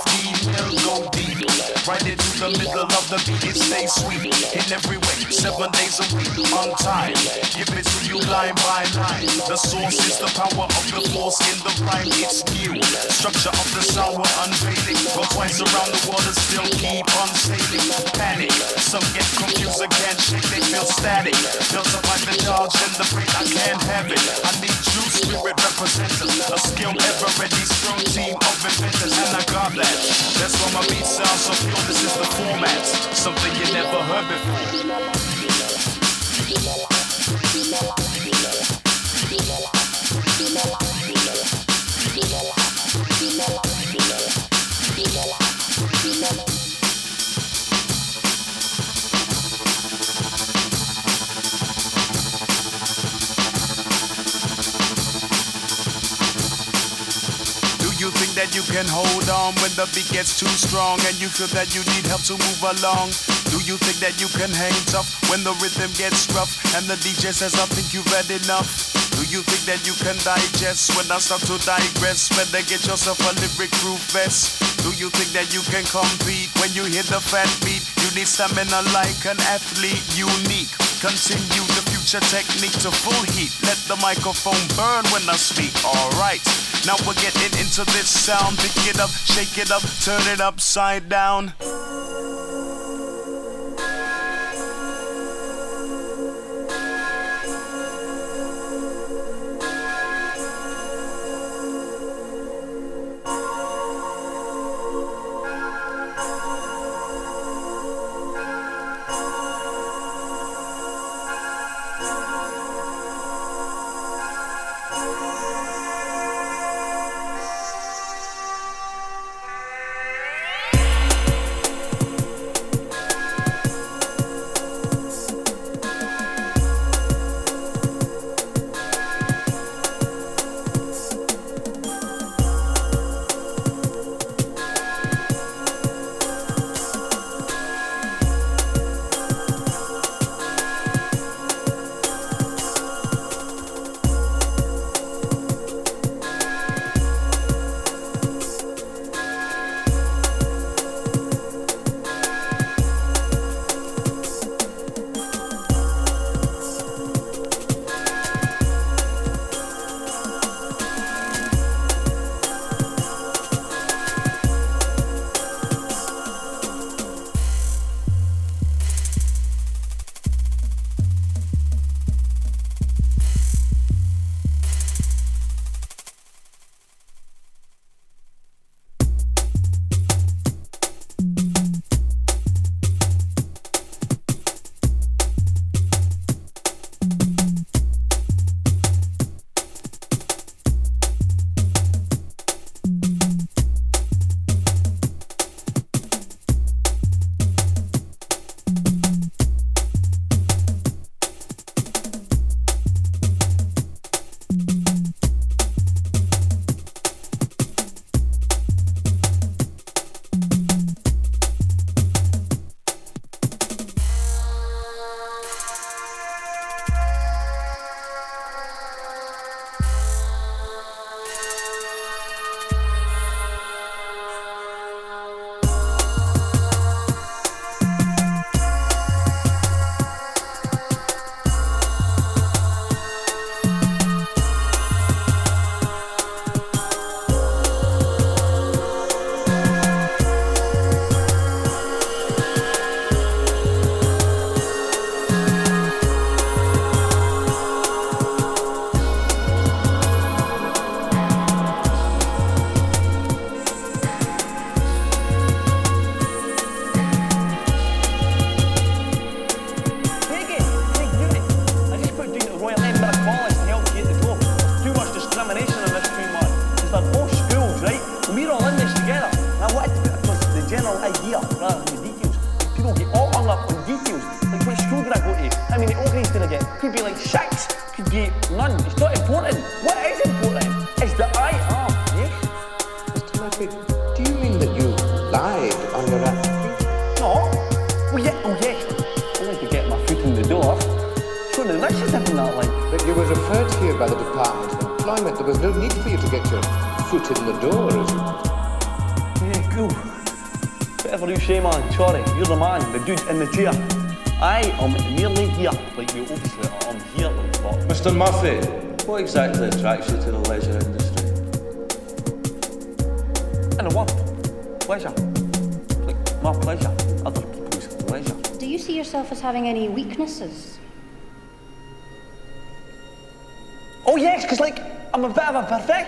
Will 0.57 0.77
go 0.81 1.11
deep. 1.13 1.45
Right 1.85 2.03
into 2.03 2.31
the 2.41 2.51
middle 2.59 2.89
of 2.89 3.05
the 3.13 3.21
beat, 3.29 3.45
it 3.47 3.57
stays 3.57 3.93
sweet. 3.93 4.33
In 4.57 4.67
every 4.73 4.97
way, 4.97 5.19
seven 5.31 5.71
days 5.77 6.01
a 6.01 6.07
week, 6.17 6.35
on 6.57 6.73
time. 6.81 7.15
Give 7.55 7.69
it 7.77 7.85
to 7.85 7.99
you 8.09 8.19
line 8.27 8.57
by 8.67 8.83
line. 8.97 9.29
The 9.47 9.57
source 9.57 10.01
is 10.03 10.19
the 10.19 10.31
power 10.35 10.67
of 10.67 10.85
the 10.91 11.03
force 11.13 11.39
in 11.53 11.59
the 11.63 11.73
rhyme. 11.85 12.11
It's 12.19 12.43
new. 12.57 12.81
Structure 13.13 13.55
of 13.55 13.69
the 13.77 13.83
sound 13.83 14.19
we're 14.19 14.37
unveiling. 14.43 14.99
Go 15.15 15.23
twice 15.31 15.61
around 15.61 15.91
the 15.93 16.01
world 16.09 16.25
and 16.27 16.37
still 16.37 16.69
keep 16.81 17.07
on 17.21 17.31
sailing. 17.37 17.87
Panic. 18.19 18.53
Some 18.81 19.05
get 19.15 19.29
confused 19.37 19.83
again. 19.85 20.17
They 20.33 20.63
feel 20.65 20.87
static. 20.89 21.37
Up 21.77 21.87
by 22.03 22.17
the 22.25 22.35
charge 22.41 22.75
and 22.83 22.95
the 22.99 23.07
break. 23.15 23.31
I 23.37 23.45
can't 23.45 23.83
have 23.95 24.11
it. 24.11 24.46
I 24.47 24.53
need 24.61 24.71
true 24.71 25.11
spirit 25.11 25.59
representatives. 25.59 26.51
A 26.55 26.59
skilled, 26.59 27.03
ever 27.03 27.31
ready, 27.43 27.63
strong 27.67 27.99
team 27.99 28.37
of 28.37 28.55
inventors. 28.63 29.19
And 29.19 29.35
I 29.35 29.43
got 29.51 29.75
that. 29.75 29.99
That's 30.39 30.55
why 30.63 30.71
my 30.71 30.87
beat 30.87 31.05
sounds 31.05 31.51
so 31.51 31.53
pure. 31.67 31.83
This 31.91 32.05
is 32.07 32.15
the 32.15 32.27
format. 32.39 32.87
Something 33.11 33.53
you 33.59 33.67
never 33.75 33.99
heard 34.07 34.27
before. 34.31 35.26
That 58.37 58.53
you 58.53 58.61
can 58.69 58.85
hold 58.85 59.27
on 59.33 59.57
when 59.65 59.73
the 59.81 59.89
beat 59.97 60.13
gets 60.13 60.37
too 60.37 60.49
strong 60.61 61.01
and 61.09 61.17
you 61.17 61.27
feel 61.33 61.49
that 61.57 61.73
you 61.73 61.81
need 61.97 62.05
help 62.05 62.21
to 62.29 62.37
move 62.37 62.63
along? 62.79 63.09
Do 63.49 63.57
you 63.65 63.81
think 63.81 63.97
that 64.05 64.21
you 64.21 64.29
can 64.37 64.53
hang 64.53 64.77
tough 64.93 65.09
when 65.33 65.41
the 65.41 65.57
rhythm 65.65 65.89
gets 65.97 66.29
rough 66.37 66.53
and 66.77 66.85
the 66.85 67.01
DJ 67.01 67.33
says, 67.33 67.57
I 67.57 67.65
think 67.73 67.97
you've 67.97 68.09
had 68.13 68.29
enough? 68.29 68.93
Do 69.17 69.25
you 69.33 69.41
think 69.41 69.65
that 69.65 69.81
you 69.89 69.97
can 70.05 70.21
digest 70.21 70.93
when 71.01 71.09
I 71.09 71.17
start 71.17 71.49
to 71.49 71.57
digress? 71.65 72.29
Better 72.29 72.61
get 72.69 72.85
yourself 72.85 73.17
a 73.25 73.33
lyric 73.41 73.73
proof 73.81 74.05
vest. 74.13 74.61
Do 74.85 74.93
you 74.93 75.09
think 75.17 75.33
that 75.33 75.57
you 75.57 75.65
can 75.73 75.89
compete 75.89 76.53
when 76.61 76.77
you 76.77 76.85
hit 76.85 77.09
the 77.09 77.17
fat 77.25 77.49
beat? 77.65 77.81
You 78.05 78.13
need 78.13 78.29
stamina 78.29 78.85
like 78.93 79.17
an 79.25 79.41
athlete, 79.49 80.05
unique. 80.13 80.69
Continue 81.01 81.65
the 81.73 81.83
future 81.89 82.21
technique 82.29 82.77
to 82.85 82.93
full 82.93 83.25
heat. 83.33 83.57
Let 83.65 83.81
the 83.89 83.97
microphone 84.05 84.61
burn 84.77 85.09
when 85.09 85.25
I 85.25 85.41
speak. 85.41 85.73
Alright, 85.81 86.45
now 86.87 86.95
we're 87.07 87.15
getting 87.15 87.59
into 87.59 87.85
this 87.87 88.09
sound. 88.09 88.57
Pick 88.59 88.87
it 88.87 89.01
up, 89.01 89.11
shake 89.11 89.59
it 89.59 89.73
up, 89.73 89.83
turn 90.03 90.23
it 90.33 90.41
upside 90.41 91.09
down. 91.09 91.53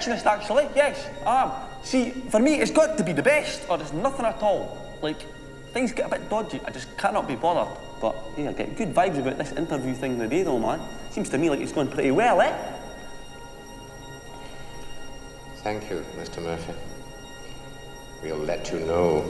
Perfectionist 0.08 0.26
actually. 0.26 0.68
Yes, 0.74 1.08
I 1.26 1.42
am. 1.44 1.50
See, 1.84 2.10
for 2.10 2.40
me, 2.40 2.60
it's 2.60 2.70
got 2.70 2.96
to 2.98 3.04
be 3.04 3.12
the 3.12 3.22
best, 3.22 3.68
or 3.68 3.78
there's 3.78 3.92
nothing 3.92 4.26
at 4.26 4.42
all. 4.42 4.76
Like 5.02 5.20
things 5.72 5.92
get 5.92 6.06
a 6.06 6.08
bit 6.08 6.28
dodgy. 6.28 6.60
I 6.64 6.70
just 6.70 6.96
cannot 6.96 7.28
be 7.28 7.36
bothered. 7.36 7.76
But 8.00 8.16
yeah, 8.36 8.50
I 8.50 8.52
get 8.52 8.76
good 8.76 8.94
vibes 8.94 9.18
about 9.18 9.38
this 9.38 9.52
interview 9.52 9.94
thing 9.94 10.18
today, 10.18 10.42
though, 10.42 10.58
man. 10.58 10.80
Seems 11.10 11.28
to 11.30 11.38
me 11.38 11.50
like 11.50 11.60
it's 11.60 11.72
going 11.72 11.88
pretty 11.88 12.10
well, 12.10 12.40
eh? 12.40 12.56
Thank 15.56 15.90
you, 15.90 16.04
Mr. 16.16 16.42
Murphy. 16.42 16.72
We'll 18.22 18.38
let 18.38 18.70
you 18.72 18.80
know. 18.80 19.24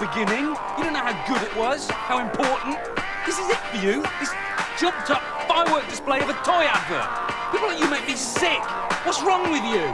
Beginning. 0.00 0.56
You 0.76 0.84
don't 0.84 0.94
know 0.94 1.04
how 1.04 1.26
good 1.28 1.46
it 1.46 1.54
was, 1.54 1.88
how 1.90 2.18
important. 2.18 2.78
This 3.26 3.38
is 3.38 3.50
it 3.50 3.58
for 3.68 3.76
you. 3.76 4.02
This 4.18 4.32
jumped 4.80 5.10
up 5.10 5.22
firework 5.46 5.86
display 5.88 6.20
of 6.20 6.30
a 6.30 6.32
toy 6.42 6.64
advert. 6.64 7.52
People 7.52 7.68
like 7.68 7.78
you 7.78 7.90
make 7.90 8.06
me 8.08 8.16
sick. 8.16 8.60
What's 9.04 9.22
wrong 9.22 9.50
with 9.50 9.62
you? 9.64 9.84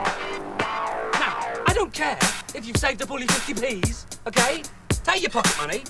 Now, 1.19 1.35
I 1.67 1.73
don't 1.75 1.91
care 1.91 2.17
if 2.55 2.65
you've 2.65 2.77
saved 2.77 3.01
all 3.09 3.19
your 3.19 3.27
50p's, 3.27 4.07
okay? 4.25 4.63
Take 5.03 5.21
your 5.21 5.31
pocket 5.31 5.55
money 5.57 5.83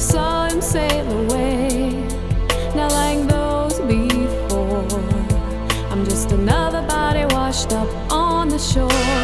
saw 0.00 0.48
him 0.48 0.62
sail 0.62 1.06
away. 1.24 1.92
Not 2.74 2.90
like 2.92 3.20
those 3.28 3.78
before. 3.80 4.86
I'm 5.90 6.04
just 6.06 6.32
another 6.32 6.82
body 6.88 7.26
washed 7.34 7.72
up 7.72 7.88
on 8.10 8.48
the 8.48 8.58
shore. 8.58 9.19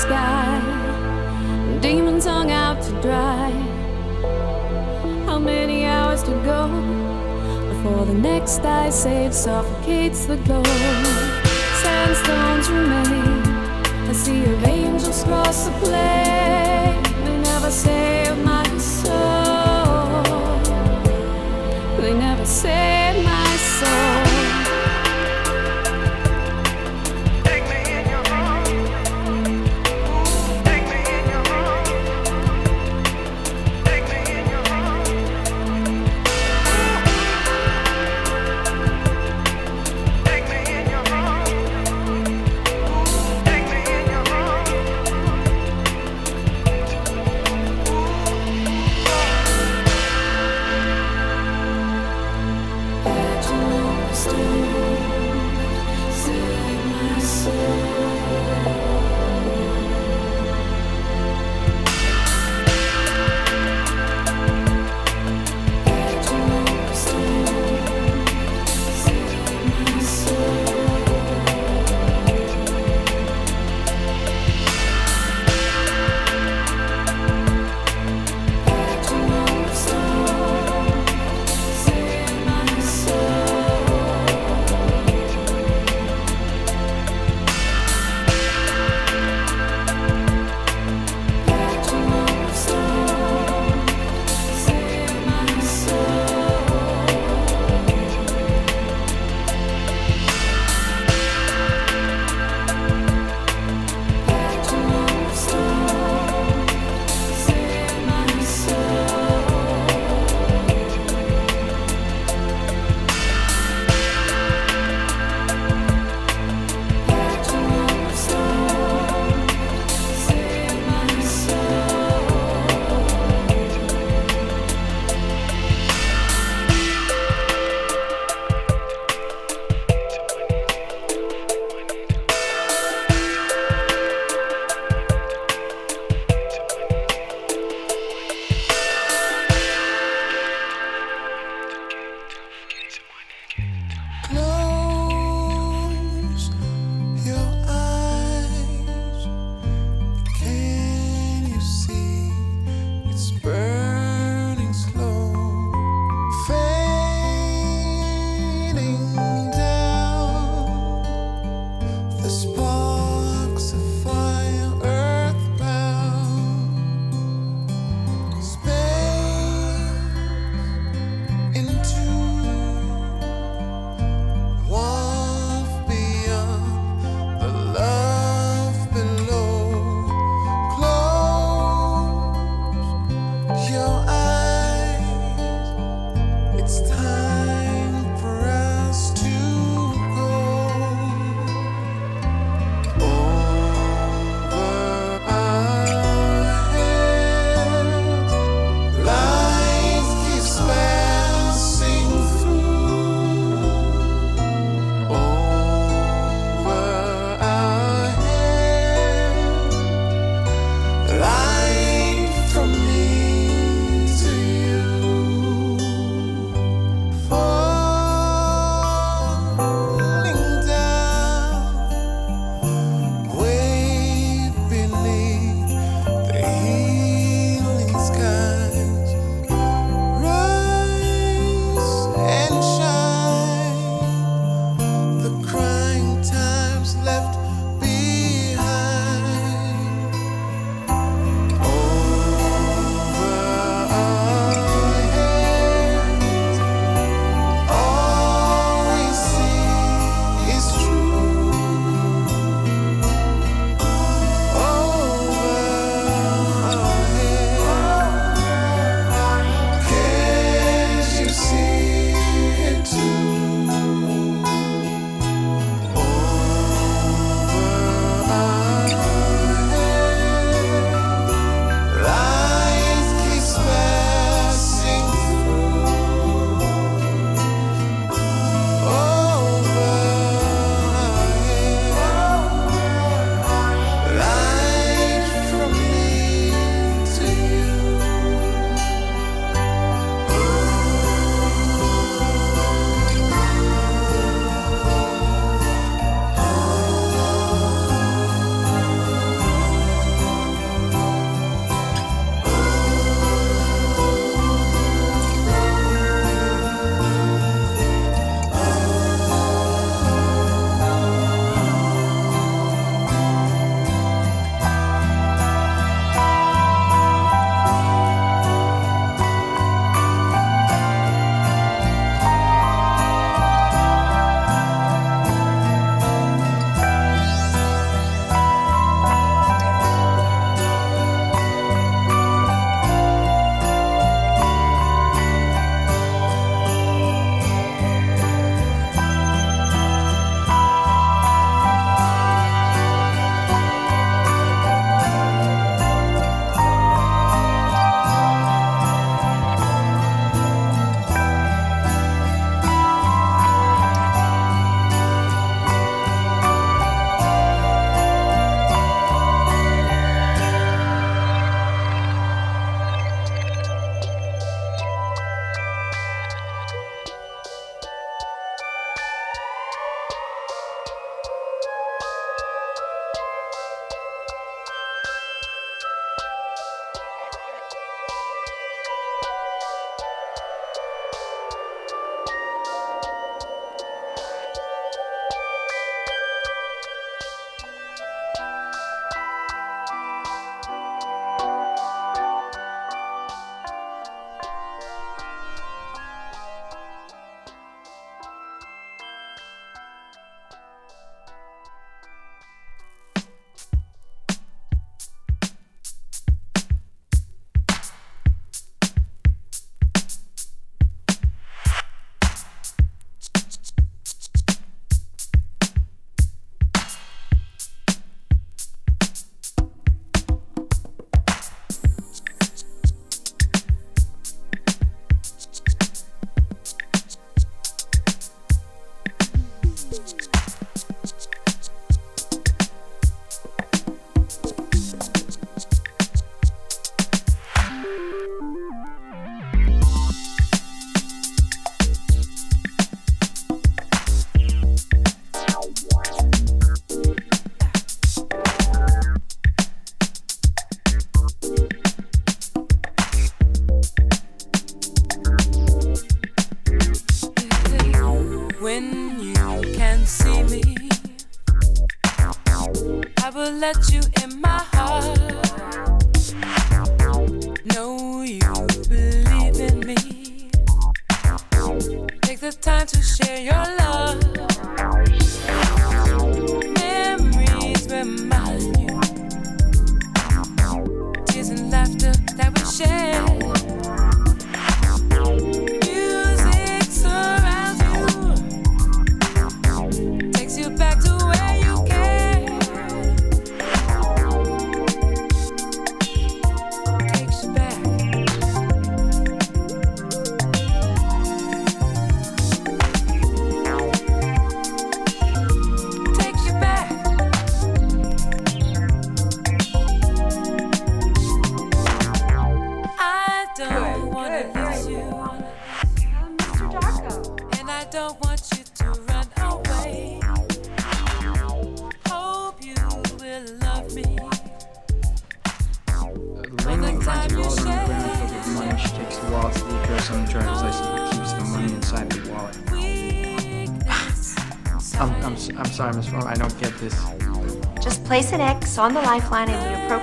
sky. 0.00 0.60
Demons 1.82 2.24
hung 2.24 2.50
out 2.50 2.80
to 2.82 2.92
dry. 3.02 3.50
How 5.26 5.38
many 5.38 5.84
hours 5.84 6.22
to 6.22 6.34
go 6.52 6.60
before 7.70 8.06
the 8.06 8.14
next 8.14 8.60
ice 8.64 9.04
age 9.04 9.32
suffocates 9.32 10.24
the 10.24 10.38
glow? 10.46 10.62
Sandstones 11.82 12.66
remain. 12.70 13.42
I 14.10 14.12
see 14.12 14.42
of 14.52 14.64
angels 14.64 15.22
cross 15.24 15.66
the 15.66 15.72
plain. 15.82 17.02
They 17.24 17.36
never 17.50 17.70
save 17.70 18.38
my 18.42 18.66
soul. 18.78 20.22
They 22.00 22.14
never 22.14 22.46
save. 22.46 22.89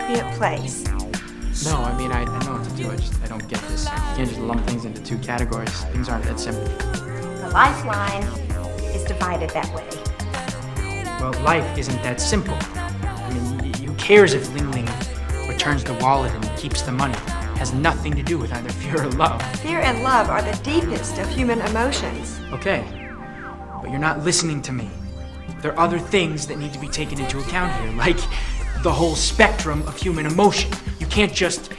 Appropriate 0.07 0.37
place. 0.37 0.85
No, 1.65 1.77
I 1.77 1.97
mean, 1.97 2.11
I, 2.11 2.21
I 2.21 2.45
know 2.45 2.53
what 2.53 2.63
to 2.63 2.75
do. 2.75 2.89
I 2.89 2.95
just 2.95 3.21
I 3.23 3.27
don't 3.27 3.47
get 3.47 3.59
this. 3.63 3.85
You 3.85 3.91
can't 3.91 4.29
just 4.29 4.39
lump 4.39 4.65
things 4.65 4.85
into 4.85 5.01
two 5.03 5.17
categories. 5.17 5.83
Things 5.85 6.07
aren't 6.07 6.23
that 6.25 6.39
simple. 6.39 6.63
The 6.63 7.49
lifeline 7.53 8.23
is 8.93 9.03
divided 9.03 9.49
that 9.51 9.73
way. 9.75 9.87
Well, 11.19 11.33
life 11.43 11.77
isn't 11.77 12.01
that 12.03 12.21
simple. 12.21 12.57
I 12.73 13.33
mean, 13.33 13.73
who 13.73 13.93
cares 13.95 14.33
if 14.33 14.53
Ling 14.53 14.71
Ling 14.71 14.87
returns 15.47 15.83
the 15.83 15.95
wallet 15.95 16.31
and 16.33 16.57
keeps 16.57 16.83
the 16.83 16.91
money? 16.91 17.15
It 17.15 17.57
has 17.59 17.73
nothing 17.73 18.13
to 18.15 18.23
do 18.23 18.37
with 18.37 18.53
either 18.53 18.69
fear 18.73 19.01
or 19.01 19.09
love. 19.11 19.41
Fear 19.59 19.79
and 19.79 20.03
love 20.03 20.29
are 20.29 20.41
the 20.41 20.57
deepest 20.63 21.17
of 21.17 21.27
human 21.29 21.59
emotions. 21.61 22.39
Okay, 22.51 22.85
but 23.81 23.89
you're 23.89 23.99
not 23.99 24.23
listening 24.23 24.61
to 24.63 24.71
me. 24.71 24.89
There 25.61 25.73
are 25.73 25.79
other 25.79 25.97
things 25.97 26.45
that 26.47 26.59
need 26.59 26.71
to 26.73 26.79
be 26.79 26.87
taken 26.87 27.19
into 27.19 27.39
account 27.39 27.73
here, 27.81 27.91
like 27.97 28.19
the 28.87 28.93
whole 28.93 29.17
spectrum 29.17 29.81
of 29.81 29.97
human 29.97 30.25
emotion. 30.25 30.71
You 30.97 31.07
can't 31.07 31.33
just 31.33 31.73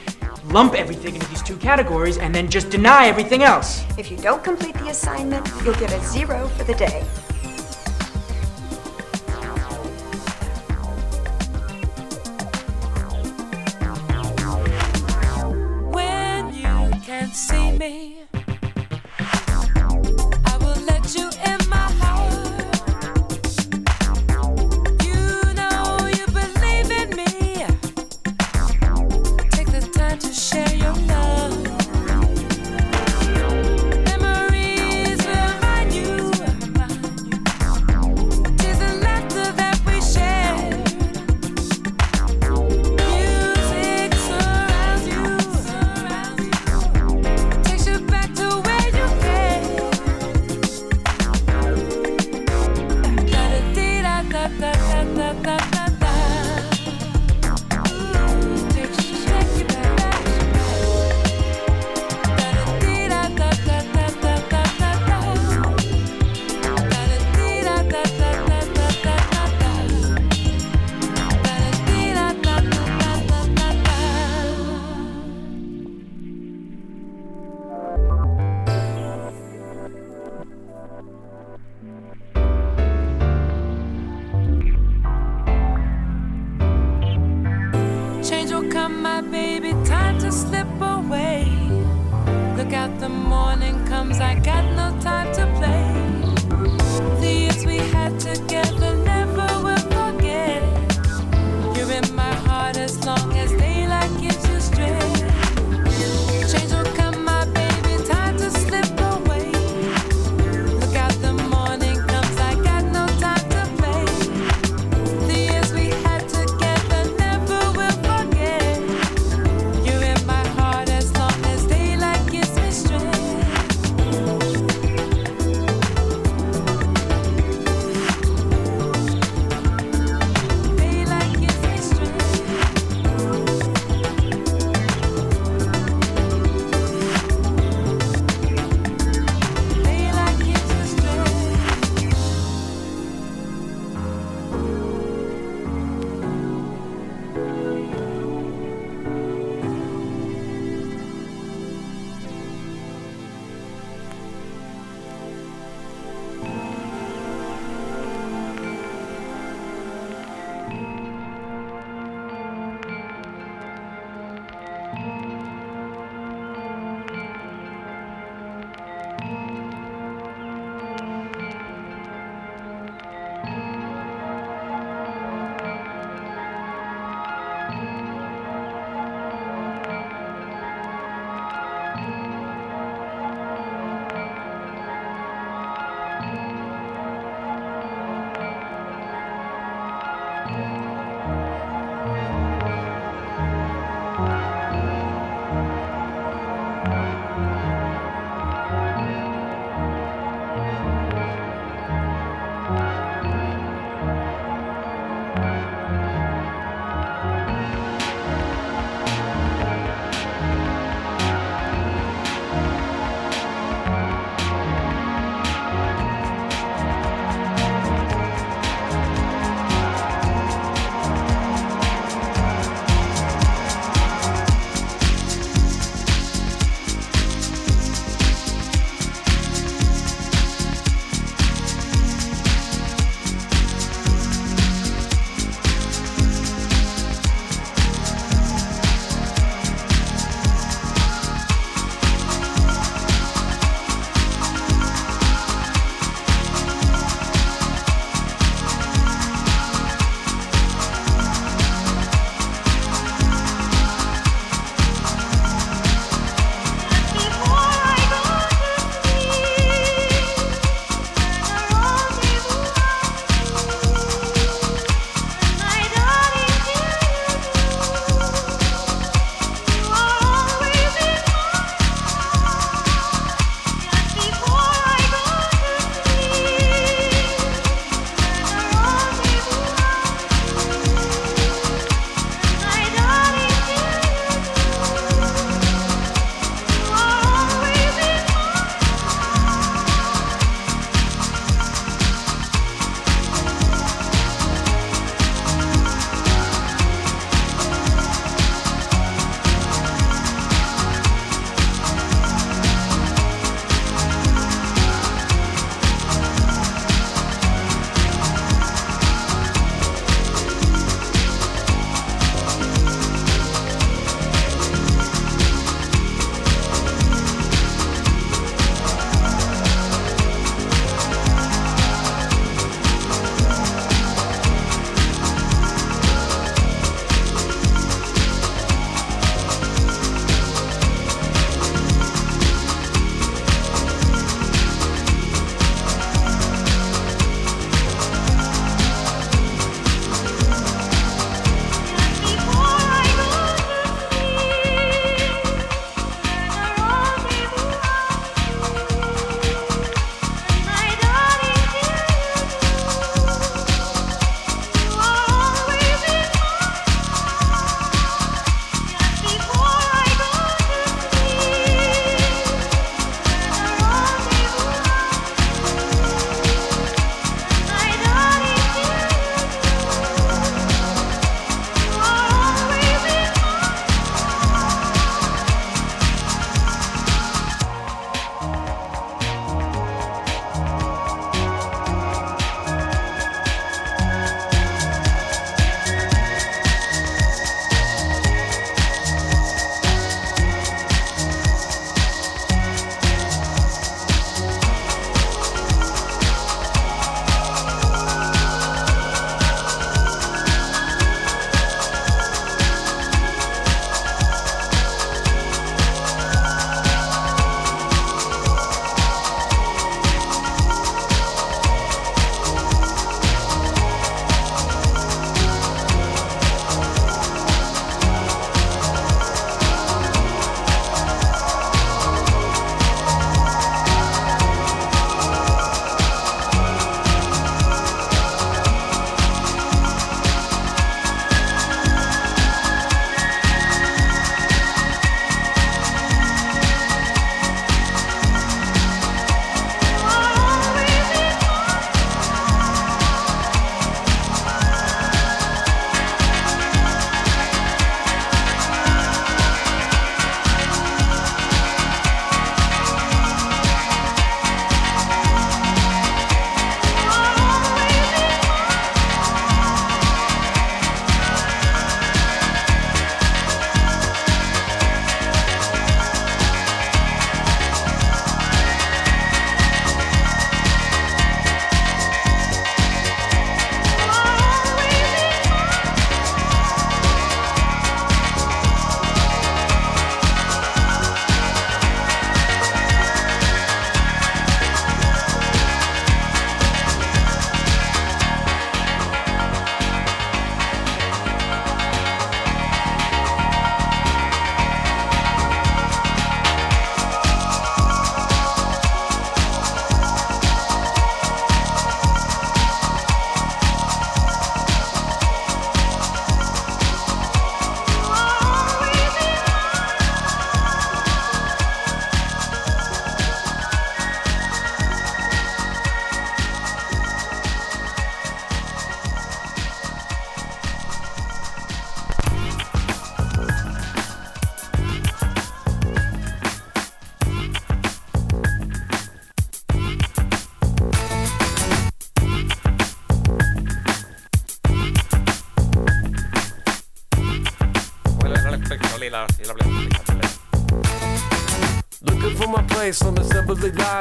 lump 0.45 0.75
everything 0.75 1.15
into 1.15 1.27
these 1.29 1.41
two 1.41 1.57
categories 1.57 2.19
and 2.19 2.35
then 2.35 2.47
just 2.51 2.69
deny 2.69 3.07
everything 3.07 3.41
else. 3.41 3.83
If 3.97 4.11
you 4.11 4.17
don't 4.17 4.43
complete 4.43 4.75
the 4.75 4.89
assignment, 4.89 5.47
you'll 5.63 5.73
get 5.73 5.91
a 5.91 5.99
zero 6.03 6.47
for 6.49 6.65
the 6.65 6.75
day. 6.75 6.98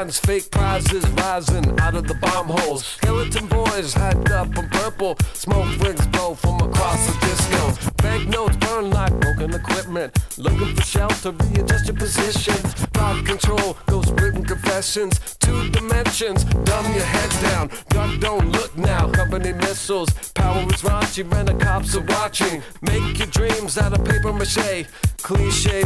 Assembly. 0.09 0.41
Fake 0.41 0.51
prizes 0.51 1.09
rising 1.11 1.81
out 1.81 1.95
of 1.95 2.07
the 2.07 2.15
bomb 2.15 2.49
holes. 2.49 2.85
Skeleton 2.85 3.47
boys 3.47 3.95
hyped 3.95 4.31
up 4.31 4.57
in 4.57 4.69
purple. 4.69 5.17
Smoke 5.35 5.79
rings 5.81 6.07
blow 6.09 6.35
from 6.35 6.57
across 6.61 7.07
the 7.07 7.27
disco. 7.27 7.93
Banknotes 8.03 8.57
burn 8.57 8.91
like 8.91 9.13
broken 9.21 9.55
equipment. 9.55 10.17
Looking 10.37 10.75
for 10.75 10.83
shelter, 10.83 11.33
readjust 11.33 11.87
your 11.87 11.97
position. 11.97 12.55
Thought 12.95 13.25
control, 13.25 13.77
ghost 13.87 14.13
written 14.21 14.45
confessions. 14.45 15.37
Two 15.41 15.71
dimensions, 15.71 16.45
dumb 16.45 16.93
your 16.95 17.05
head 17.05 17.31
down. 17.43 17.71
Duck, 17.89 18.21
don't 18.21 18.53
look 18.53 18.77
now. 18.77 19.11
Company 19.11 19.53
missiles, 19.53 20.11
power 20.35 20.63
is 20.63 20.83
raunchy, 20.83 21.29
when 21.31 21.47
the 21.47 21.55
cops 21.55 21.97
are 21.97 22.05
watching. 22.05 22.63
Make 22.83 23.19
your 23.19 23.29
dreams 23.29 23.79
out 23.79 23.93
of 23.93 24.05
paper 24.05 24.33
mache. 24.33 24.87
Cliche 25.23 25.85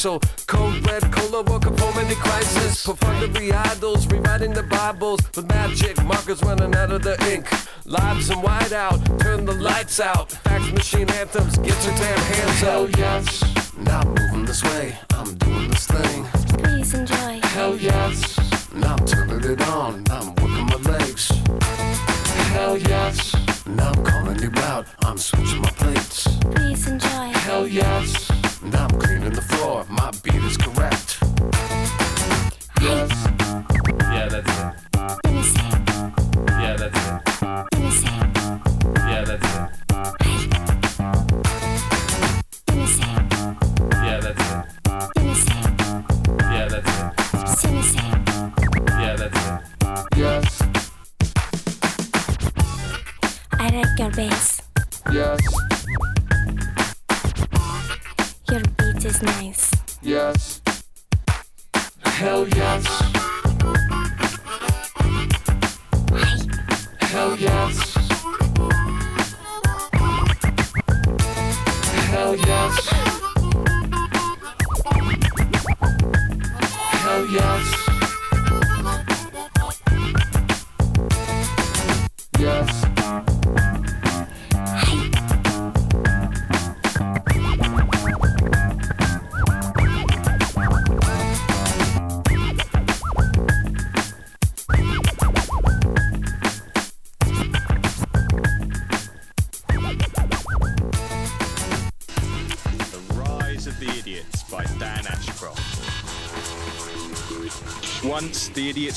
superficial, 0.00 0.20
cold 0.46 0.86
red 0.86 1.12
cola 1.12 1.40
or 1.50 1.60
conformity 1.60 2.14
crisis, 2.14 2.86
perfunctory 2.86 3.52
idols 3.52 4.06
rewriting 4.06 4.52
the 4.52 4.62
Bibles 4.62 5.20
with 5.36 5.46
magic. 5.48 6.02
Markers 6.04 6.42
running 6.42 6.74
out 6.74 6.90
of 6.90 7.02
the 7.02 7.16
ink, 7.30 7.46
lives 7.84 8.30
and 8.30 8.42
white 8.42 8.72
out, 8.72 8.98
turn 9.20 9.44
the 9.44 9.54
lights 9.54 10.00
out, 10.00 10.32
fax 10.32 10.72
machine 10.72 11.10
anthems, 11.10 11.56
get 11.58 11.84
your 11.84 11.94
damn 11.96 12.18
hands 12.18 12.64
out. 12.64 12.98
yes, 12.98 13.76
now 13.76 14.00
I'm 14.00 14.14
moving 14.14 14.44
this 14.46 14.62
way, 14.62 14.98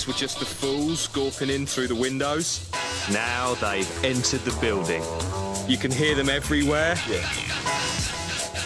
the 0.04 0.10
idiots 0.12 0.22
were 0.22 0.28
just 0.28 0.40
the 0.40 0.46
fools 0.46 1.08
gawping 1.08 1.50
in 1.50 1.66
through 1.66 1.88
the 1.88 1.96
windows. 1.96 2.70
Now 3.12 3.54
they've 3.56 4.04
entered 4.04 4.42
the 4.42 4.56
building. 4.60 5.04
You 5.68 5.78
can 5.78 5.92
hear 5.92 6.16
them 6.16 6.30
everywhere. 6.30 6.96
Yeah. 7.08 7.28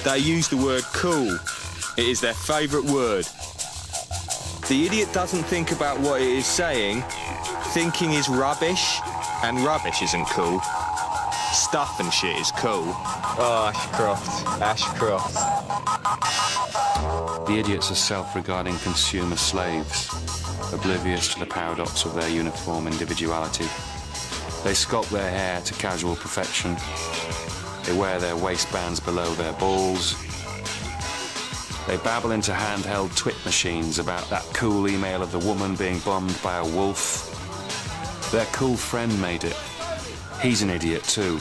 They 0.03 0.19
use 0.19 0.47
the 0.47 0.57
word 0.57 0.83
cool. 0.93 1.37
It 1.97 2.05
is 2.05 2.21
their 2.21 2.33
favourite 2.33 2.85
word. 2.89 3.25
The 4.67 4.85
idiot 4.85 5.09
doesn't 5.13 5.43
think 5.43 5.71
about 5.71 5.99
what 5.99 6.21
it 6.21 6.27
is 6.27 6.45
saying. 6.45 7.03
Thinking 7.73 8.13
is 8.13 8.29
rubbish, 8.29 8.99
and 9.43 9.59
rubbish 9.59 10.01
isn't 10.01 10.25
cool. 10.27 10.59
Stuff 11.51 11.99
and 11.99 12.11
shit 12.13 12.37
is 12.37 12.51
cool. 12.51 12.93
Oh, 13.39 13.71
Ashcroft. 13.73 14.61
Ashcroft. 14.61 15.33
The 17.47 17.59
idiots 17.59 17.91
are 17.91 17.95
self 17.95 18.35
regarding 18.35 18.77
consumer 18.79 19.37
slaves, 19.37 20.09
oblivious 20.73 21.33
to 21.33 21.39
the 21.39 21.45
paradox 21.45 22.05
of 22.05 22.13
their 22.13 22.29
uniform 22.29 22.87
individuality. 22.87 23.65
They 24.63 24.73
sculpt 24.73 25.09
their 25.09 25.29
hair 25.29 25.61
to 25.61 25.73
casual 25.75 26.15
perfection. 26.15 26.75
They 27.83 27.97
wear 27.97 28.19
their 28.19 28.35
waistbands 28.35 28.99
below 28.99 29.33
their 29.35 29.53
balls. 29.53 30.15
They 31.87 31.97
babble 31.97 32.31
into 32.31 32.51
handheld 32.51 33.15
twit 33.15 33.37
machines 33.45 33.97
about 33.99 34.29
that 34.29 34.43
cool 34.53 34.89
email 34.89 35.21
of 35.23 35.31
the 35.31 35.39
woman 35.39 35.75
being 35.75 35.99
bombed 35.99 36.37
by 36.43 36.57
a 36.57 36.65
wolf. 36.65 37.33
Their 38.31 38.45
cool 38.47 38.75
friend 38.75 39.21
made 39.21 39.45
it. 39.45 39.55
He's 40.41 40.61
an 40.61 40.69
idiot 40.69 41.03
too. 41.03 41.39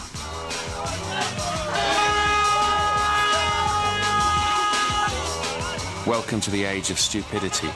Welcome 6.07 6.41
to 6.43 6.51
the 6.53 6.65
age 6.65 6.91
of 6.91 7.01
stupidity. 7.01 7.71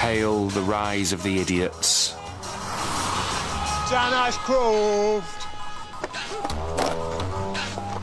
Hail 0.00 0.48
the 0.48 0.62
rise 0.62 1.12
of 1.12 1.22
the 1.22 1.38
idiots. 1.40 2.14
Dan 3.90 4.14
Ashcroft! 4.14 5.46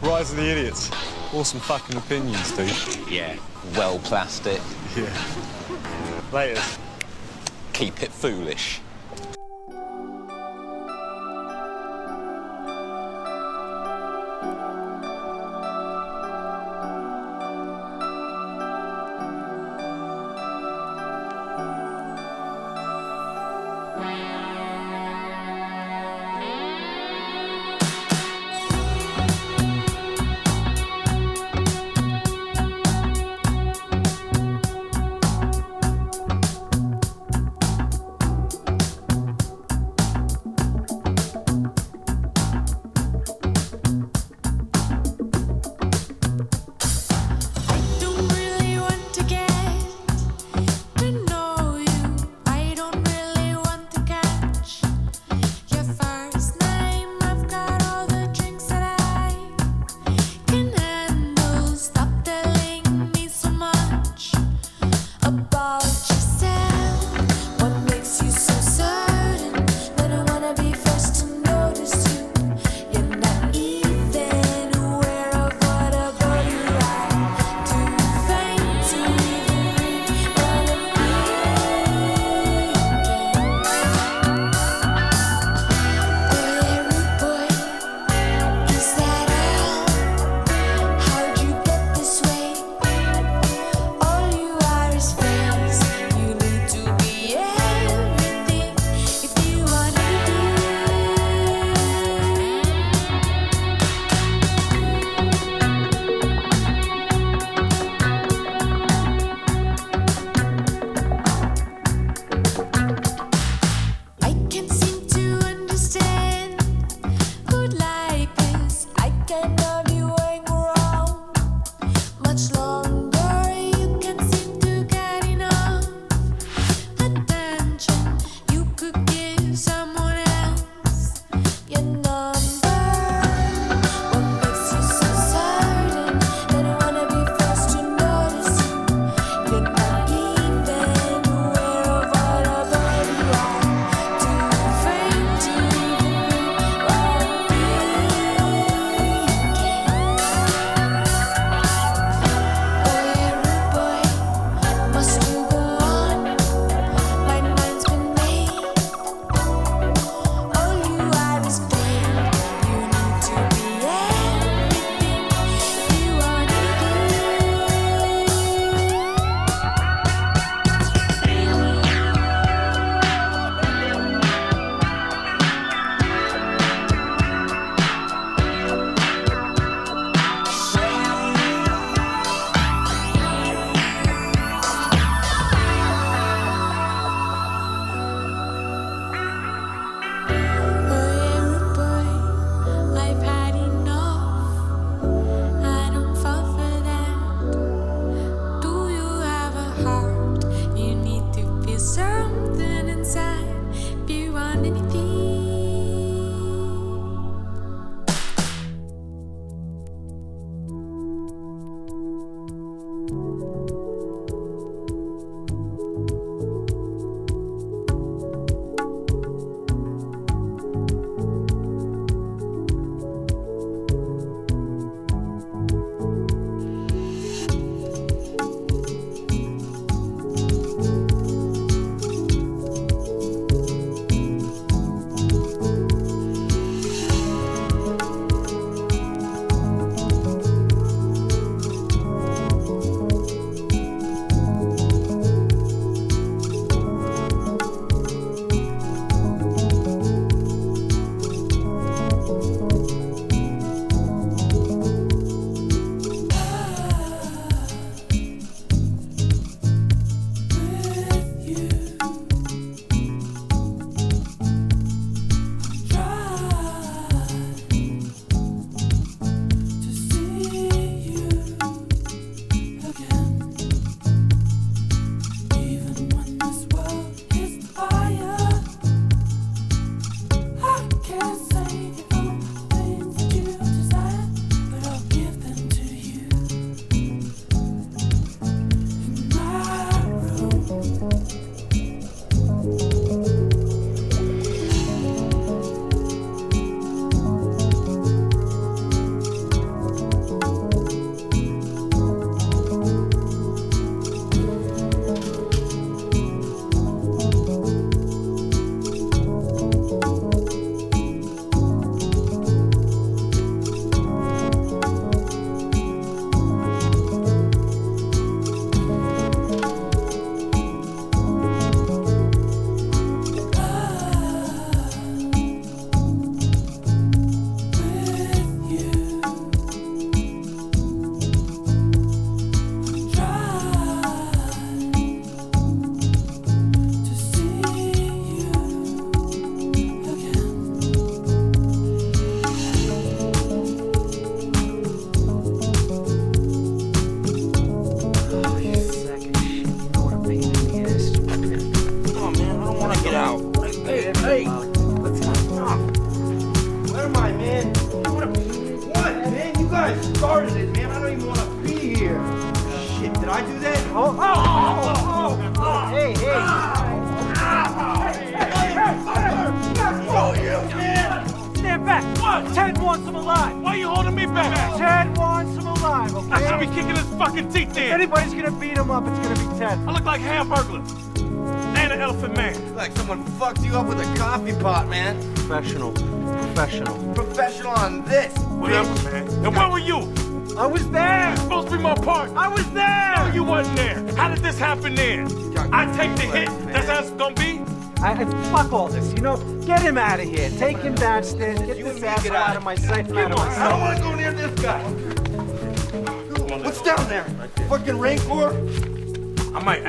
Rise 0.04 0.32
of 0.32 0.38
the 0.38 0.44
Idiots. 0.44 0.92
Awesome 1.34 1.60
fucking 1.60 1.98
opinions, 1.98 2.56
dude. 2.56 3.10
Yeah, 3.10 3.36
well 3.76 3.98
plastic. 4.00 4.62
Yeah. 4.96 5.12
Later. 6.32 6.62
Keep 7.74 8.04
it 8.04 8.12
foolish. 8.12 8.80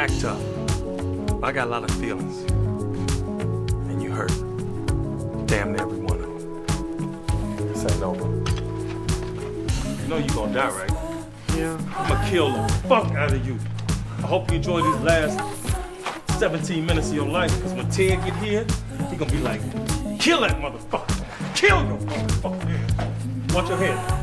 act 0.08 0.20
tough. 0.20 0.42
But 1.40 1.44
I 1.44 1.52
got 1.52 1.66
a 1.68 1.70
lot 1.70 1.84
of 1.84 1.90
feelings. 1.98 2.50
And 3.90 4.02
you 4.02 4.10
hurt. 4.10 4.32
Damn 5.46 5.72
near 5.72 5.82
every 5.82 5.98
one 5.98 6.20
of 6.20 6.22
them. 6.22 7.68
This 7.68 7.84
ain't 7.90 8.02
over. 8.02 8.26
You 10.02 10.08
know 10.08 10.18
you 10.18 10.28
gonna 10.30 10.52
die, 10.52 10.70
right? 10.70 10.90
Yeah. 11.56 11.78
I'ma 11.96 12.28
kill 12.28 12.52
the 12.52 12.68
fuck 12.88 13.10
out 13.12 13.32
of 13.32 13.46
you. 13.46 13.58
I 14.18 14.26
hope 14.26 14.50
you 14.50 14.56
enjoy 14.56 14.82
these 14.82 15.00
last 15.00 15.40
17 16.38 16.84
minutes 16.84 17.08
of 17.08 17.14
your 17.14 17.26
life, 17.26 17.54
because 17.56 17.72
when 17.72 17.88
Ted 17.90 18.24
get 18.24 18.36
here, 18.36 18.66
he 19.10 19.16
gonna 19.16 19.30
be 19.30 19.38
like, 19.38 19.60
kill 20.20 20.40
that 20.42 20.56
motherfucker! 20.56 21.54
Kill 21.54 21.84
your 21.84 21.98
motherfucker! 21.98 23.54
Watch 23.54 23.68
your 23.68 23.78
head. 23.78 24.17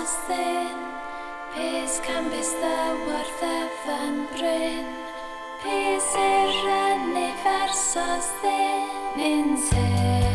as 0.00 0.14
ddyn 0.26 0.78
Pys 1.52 1.98
cambys 2.06 2.52
ddawarth 2.60 3.42
efan 3.48 4.16
bryn. 4.32 4.88
Pys 5.64 6.08
i'r 6.24 6.72
anifersos 6.78 8.32
ddyn 8.40 8.90
Mynd 9.18 9.70
hyn 9.74 10.29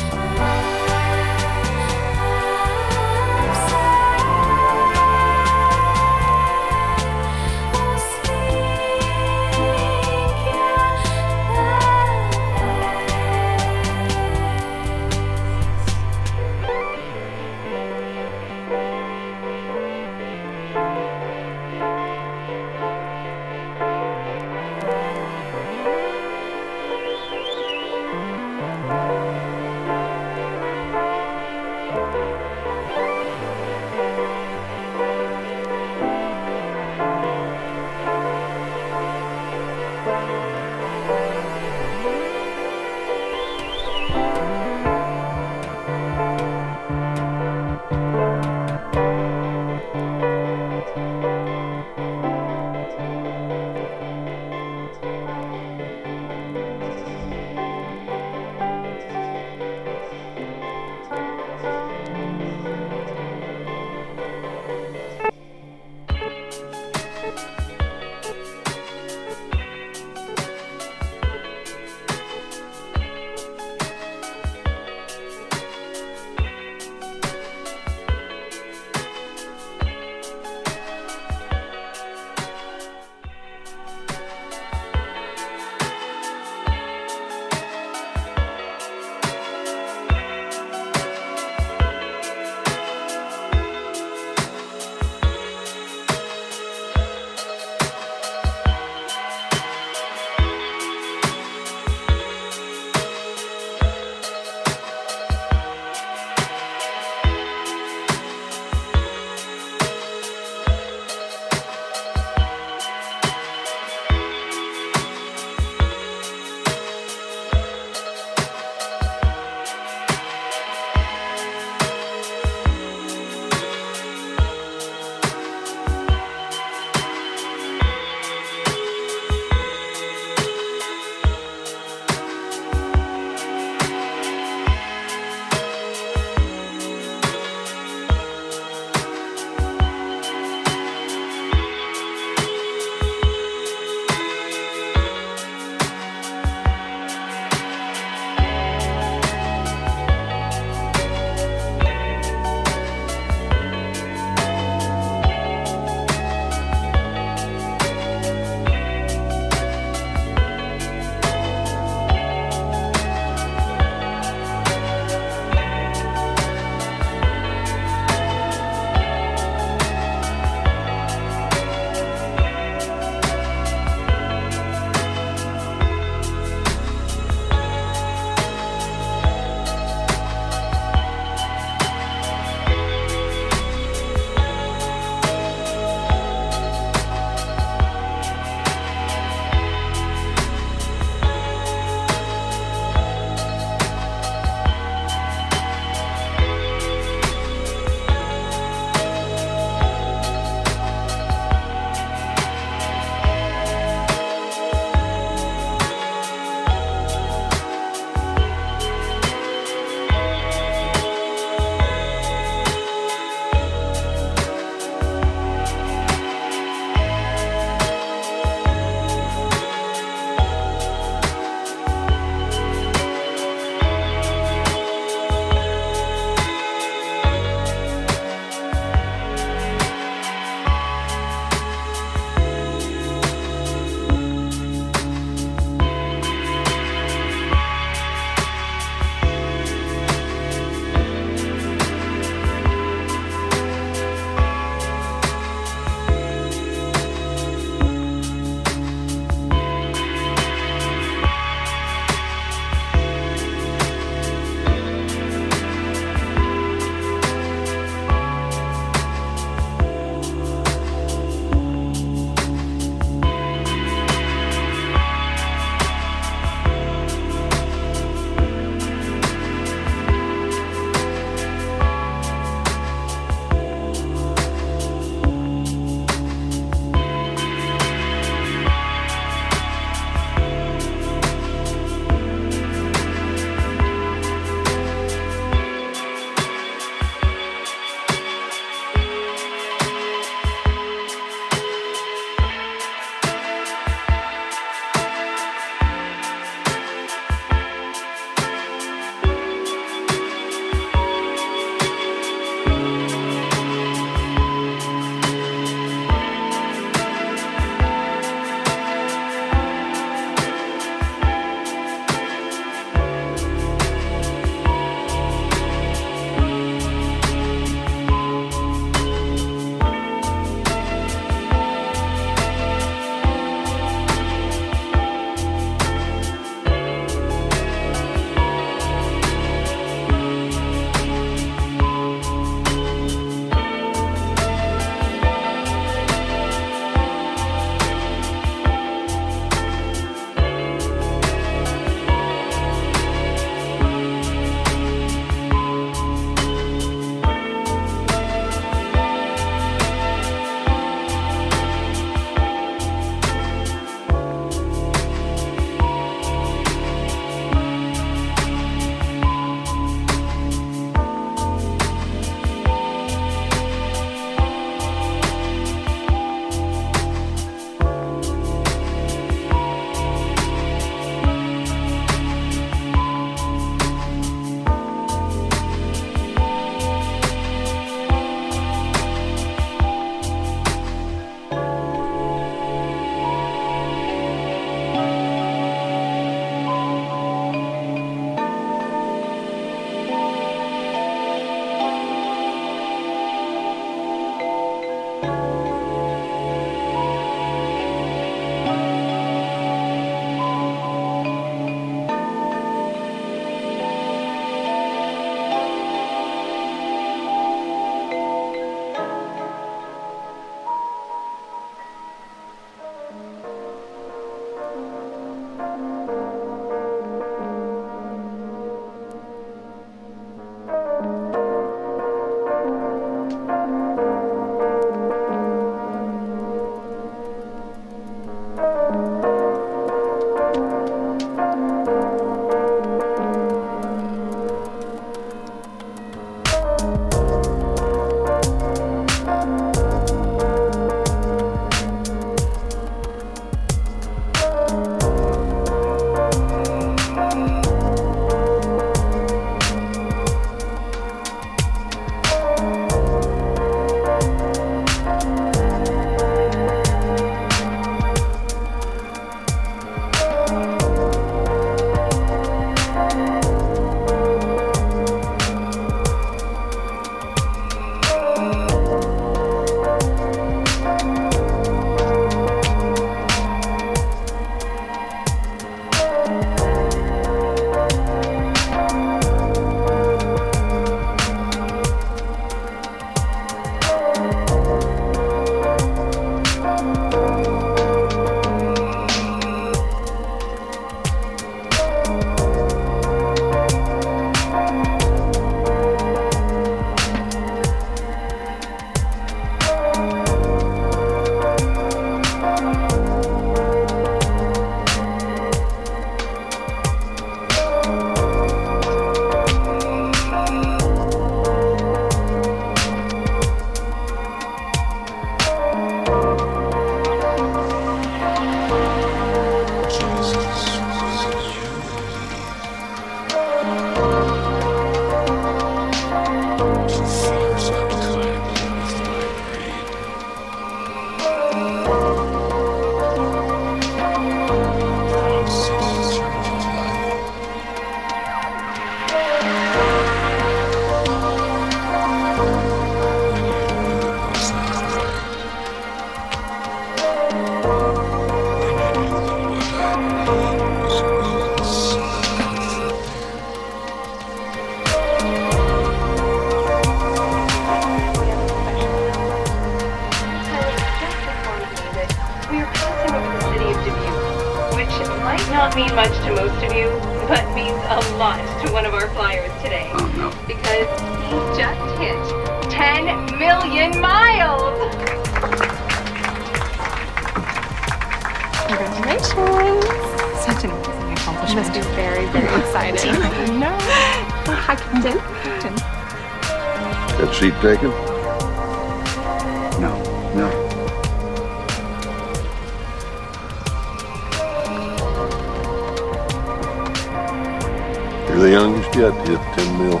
The 598.68 598.74
yet 598.98 599.14
to 599.24 599.30
hit 599.30 599.40
10 599.56 599.78
mil. 599.78 599.96
I 599.96 600.00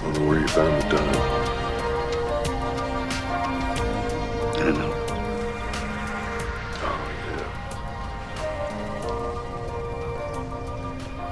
Don't 0.00 0.14
know 0.14 0.26
where 0.28 0.38
you 0.38 0.46
found 0.46 0.74
the 0.80 0.86
time. 0.96 1.16
I 4.54 4.70
know. 4.70 4.92
Oh, 6.84 6.98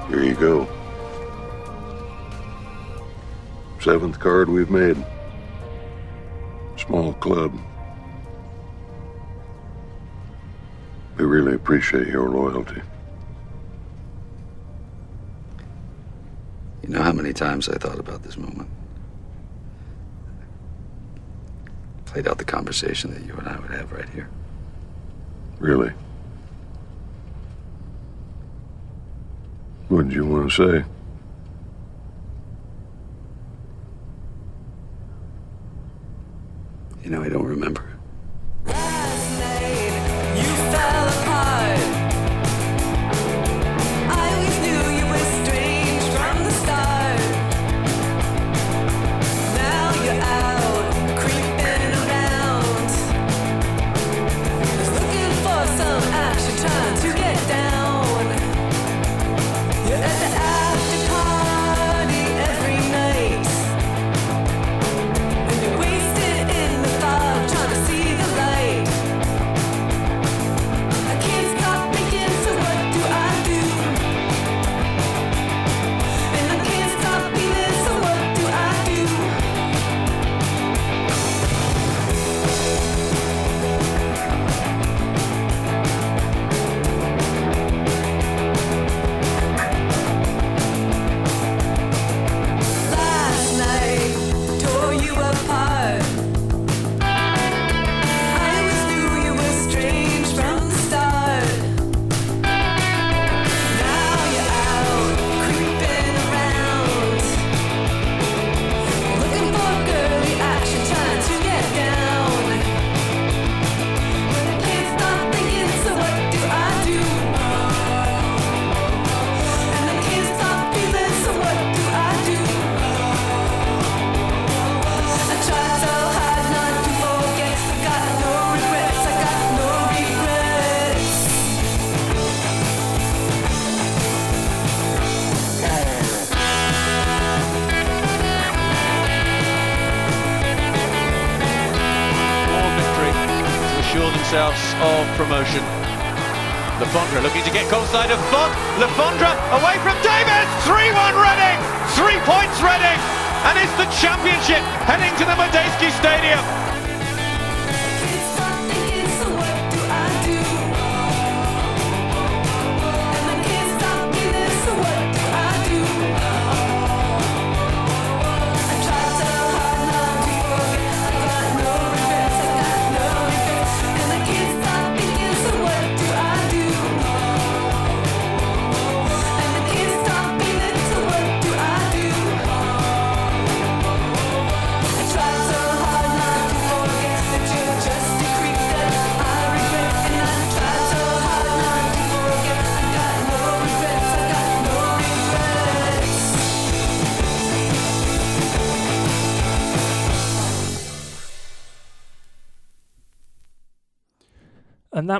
Here 0.09 0.23
you 0.23 0.35
go. 0.35 0.67
Seventh 3.79 4.19
card 4.19 4.49
we've 4.49 4.69
made. 4.69 4.97
Small 6.75 7.13
club. 7.13 7.57
We 11.17 11.23
really 11.23 11.53
appreciate 11.53 12.09
your 12.09 12.27
loyalty. 12.27 12.81
Many 17.33 17.51
times 17.51 17.67
I 17.67 17.77
thought 17.77 17.99
about 17.99 18.21
this 18.23 18.37
moment? 18.37 18.69
Played 22.05 22.27
out 22.27 22.37
the 22.37 22.45
conversation 22.45 23.11
that 23.13 23.25
you 23.25 23.33
and 23.33 23.47
I 23.47 23.59
would 23.59 23.71
have 23.71 23.91
right 23.91 24.09
here. 24.09 24.29
Really. 25.59 25.91
What 29.87 30.07
did 30.07 30.13
you 30.13 30.25
want 30.25 30.51
to 30.51 30.81
say? 30.81 30.85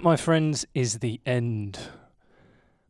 My 0.03 0.17
friends, 0.17 0.65
is 0.73 0.99
the 0.99 1.21
end. 1.25 1.79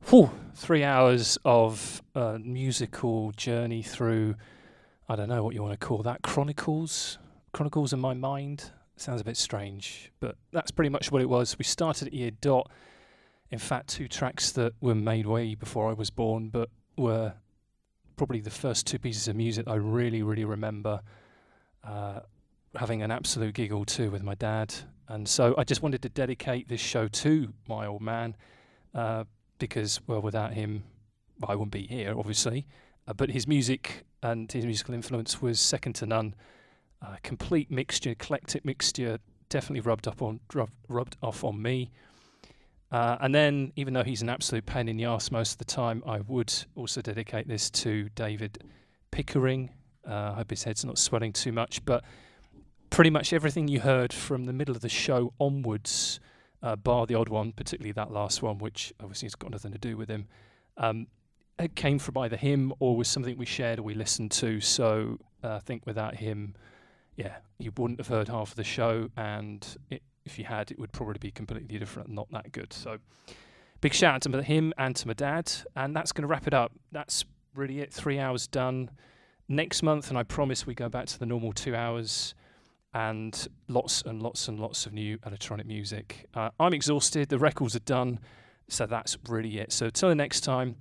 Whew, 0.10 0.32
three 0.56 0.84
hours 0.84 1.38
of 1.46 2.02
uh, 2.16 2.40
musical 2.42 3.32
journey 3.34 3.84
through, 3.84 4.34
I 5.08 5.16
don't 5.16 5.30
know 5.30 5.44
what 5.44 5.54
you 5.54 5.62
want 5.62 5.80
to 5.80 5.86
call 5.86 6.00
that, 6.00 6.24
chronicles? 6.24 7.20
Chronicles 7.52 7.94
in 7.94 8.00
my 8.00 8.16
mind? 8.16 8.72
Sounds 8.96 9.22
a 9.22 9.24
bit 9.24 9.38
strange, 9.38 10.12
but 10.20 10.38
that's 10.52 10.72
pretty 10.72 10.90
much 10.90 11.12
what 11.12 11.22
it 11.22 11.30
was. 11.30 11.56
We 11.60 11.66
started 11.66 12.08
at 12.08 12.14
year 12.16 12.32
dot. 12.32 12.72
In 13.52 13.60
fact, 13.60 13.90
two 13.90 14.08
tracks 14.08 14.52
that 14.54 14.74
were 14.82 14.96
made 14.96 15.28
way 15.28 15.54
before 15.54 15.92
I 15.92 15.94
was 15.94 16.10
born, 16.10 16.50
but 16.50 16.70
were 16.98 17.34
probably 18.16 18.40
the 18.40 18.50
first 18.50 18.88
two 18.88 18.98
pieces 18.98 19.28
of 19.28 19.36
music 19.36 19.68
I 19.68 19.76
really, 19.76 20.24
really 20.24 20.46
remember 20.46 21.02
uh, 21.84 22.22
having 22.76 23.04
an 23.04 23.12
absolute 23.12 23.54
giggle 23.54 23.86
too 23.86 24.10
with 24.10 24.24
my 24.24 24.34
dad. 24.34 24.74
And 25.14 25.30
so 25.30 25.54
I 25.60 25.64
just 25.64 25.84
wanted 25.84 26.02
to 26.02 26.10
dedicate 26.10 26.68
this 26.68 26.82
show 26.82 27.08
to 27.08 27.54
my 27.70 27.86
old 27.86 28.02
man 28.02 28.36
uh, 28.96 29.26
because, 29.60 30.02
well, 30.08 30.24
without 30.24 30.54
him, 30.54 30.86
I 31.48 31.54
wouldn't 31.54 31.72
be 31.72 31.86
here, 31.86 32.16
obviously. 32.18 32.66
Uh, 33.08 33.14
but 33.14 33.30
his 33.30 33.48
music 33.48 34.06
and 34.24 34.52
his 34.52 34.66
musical 34.66 34.96
influence 34.96 35.40
was 35.40 35.60
second 35.60 35.94
to 35.94 36.08
none. 36.08 36.34
Uh, 37.00 37.18
complete 37.22 37.70
mixture, 37.70 38.10
eclectic 38.10 38.66
mixture, 38.66 39.20
definitely 39.50 39.82
rubbed 39.82 40.08
up 40.08 40.24
on 40.24 40.40
rub, 40.52 40.72
rubbed 40.90 41.16
off 41.22 41.44
on 41.44 41.62
me. 41.62 41.92
Uh, 42.92 43.18
and 43.22 43.36
then, 43.36 43.72
even 43.76 43.94
though 43.94 44.04
he's 44.04 44.24
an 44.24 44.30
absolute 44.30 44.66
pain 44.66 44.88
in 44.88 44.98
the 44.98 45.06
ass 45.06 45.30
most 45.30 45.52
of 45.52 45.58
the 45.60 45.66
time, 45.66 46.02
I 46.08 46.22
would 46.22 46.52
also 46.74 47.04
dedicate 47.04 47.48
this 47.48 47.70
to 47.70 48.10
David 48.16 48.64
Pickering. 49.12 49.70
Uh, 50.10 50.32
I 50.32 50.34
hope 50.38 50.50
his 50.50 50.64
head's 50.64 50.84
not 50.84 50.98
swelling 50.98 51.34
too 51.34 51.52
much, 51.52 51.86
but 51.86 52.04
pretty 52.94 53.10
much 53.10 53.34
everything 53.34 53.68
you 53.68 53.80
heard 53.80 54.14
from 54.14 54.46
the 54.46 54.54
middle 54.54 54.76
of 54.76 54.82
the 54.82 54.88
show 54.88 55.34
onwards, 55.40 56.20
uh, 56.62 56.76
bar 56.76 57.08
the 57.08 57.16
odd 57.16 57.28
one, 57.28 57.52
particularly 57.52 57.92
that 57.92 58.12
last 58.12 58.44
one, 58.44 58.60
which 58.60 58.94
obviously 59.00 59.26
has 59.26 59.34
got 59.34 59.50
nothing 59.50 59.72
to 59.72 59.80
do 59.80 59.98
with 59.98 60.08
him, 60.08 60.28
um, 60.78 61.08
it 61.58 61.76
came 61.76 61.98
from 61.98 62.20
either 62.20 62.38
him 62.38 62.72
or 62.78 62.96
was 62.96 63.08
something 63.08 63.36
we 63.36 63.48
shared 63.48 63.80
or 63.80 63.82
we 63.82 63.96
listened 63.96 64.30
to. 64.30 64.62
So 64.62 65.18
uh, 65.44 65.56
I 65.56 65.60
think 65.60 65.88
without 65.88 66.18
him, 66.18 66.54
yeah, 67.16 67.38
you 67.58 67.72
wouldn't 67.76 68.00
have 68.00 68.10
heard 68.10 68.28
half 68.28 68.52
of 68.52 68.58
the 68.58 68.64
show, 68.64 69.10
and 69.18 69.66
it, 69.90 70.04
if 70.24 70.38
you 70.38 70.46
had, 70.46 70.70
it 70.70 70.78
would 70.78 70.92
probably 70.92 71.18
be 71.20 71.32
completely 71.32 71.80
different, 71.80 72.10
not 72.10 72.30
that 72.30 72.52
good. 72.52 72.72
So 72.74 73.00
big 73.82 73.96
shout 73.96 74.14
out 74.14 74.22
to 74.32 74.44
him 74.44 74.72
and 74.78 74.96
to 74.98 75.08
my 75.08 75.14
dad, 75.14 75.52
and 75.76 75.96
that's 75.96 76.12
going 76.12 76.22
to 76.22 76.28
wrap 76.28 76.46
it 76.46 76.54
up. 76.54 76.72
That's 76.92 77.26
really 77.56 77.80
it. 77.80 77.92
Three 77.92 78.20
hours 78.20 78.46
done. 78.46 78.92
Next 79.50 79.82
month, 79.82 80.10
and 80.10 80.18
I 80.18 80.22
promise 80.22 80.68
we 80.68 80.76
go 80.76 80.90
back 80.90 81.08
to 81.08 81.18
the 81.18 81.26
normal 81.26 81.54
two 81.54 81.76
hours 81.76 82.36
and 82.94 83.48
lots 83.68 84.02
and 84.04 84.22
lots 84.22 84.48
and 84.48 84.60
lots 84.60 84.86
of 84.86 84.94
new 84.94 85.18
electronic 85.26 85.66
music. 85.66 86.28
Uh, 86.34 86.50
I'm 86.60 86.74
exhausted. 86.74 87.30
The 87.30 87.40
records 87.40 87.76
are 87.76 87.80
done, 87.80 88.20
so 88.68 88.86
that's 88.86 89.18
really 89.28 89.58
it. 89.60 89.72
So 89.72 89.90
till 89.90 90.10
the 90.10 90.16
next 90.16 90.42
time, 90.42 90.76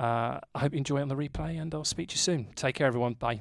uh, 0.00 0.40
I 0.54 0.58
hope 0.58 0.72
you 0.72 0.78
enjoy 0.78 0.98
it 0.98 1.02
on 1.02 1.08
the 1.08 1.16
replay, 1.16 1.60
and 1.60 1.74
I'll 1.74 1.84
speak 1.84 2.08
to 2.08 2.14
you 2.14 2.18
soon. 2.18 2.48
Take 2.54 2.76
care, 2.76 2.86
everyone. 2.86 3.14
Bye. 3.14 3.40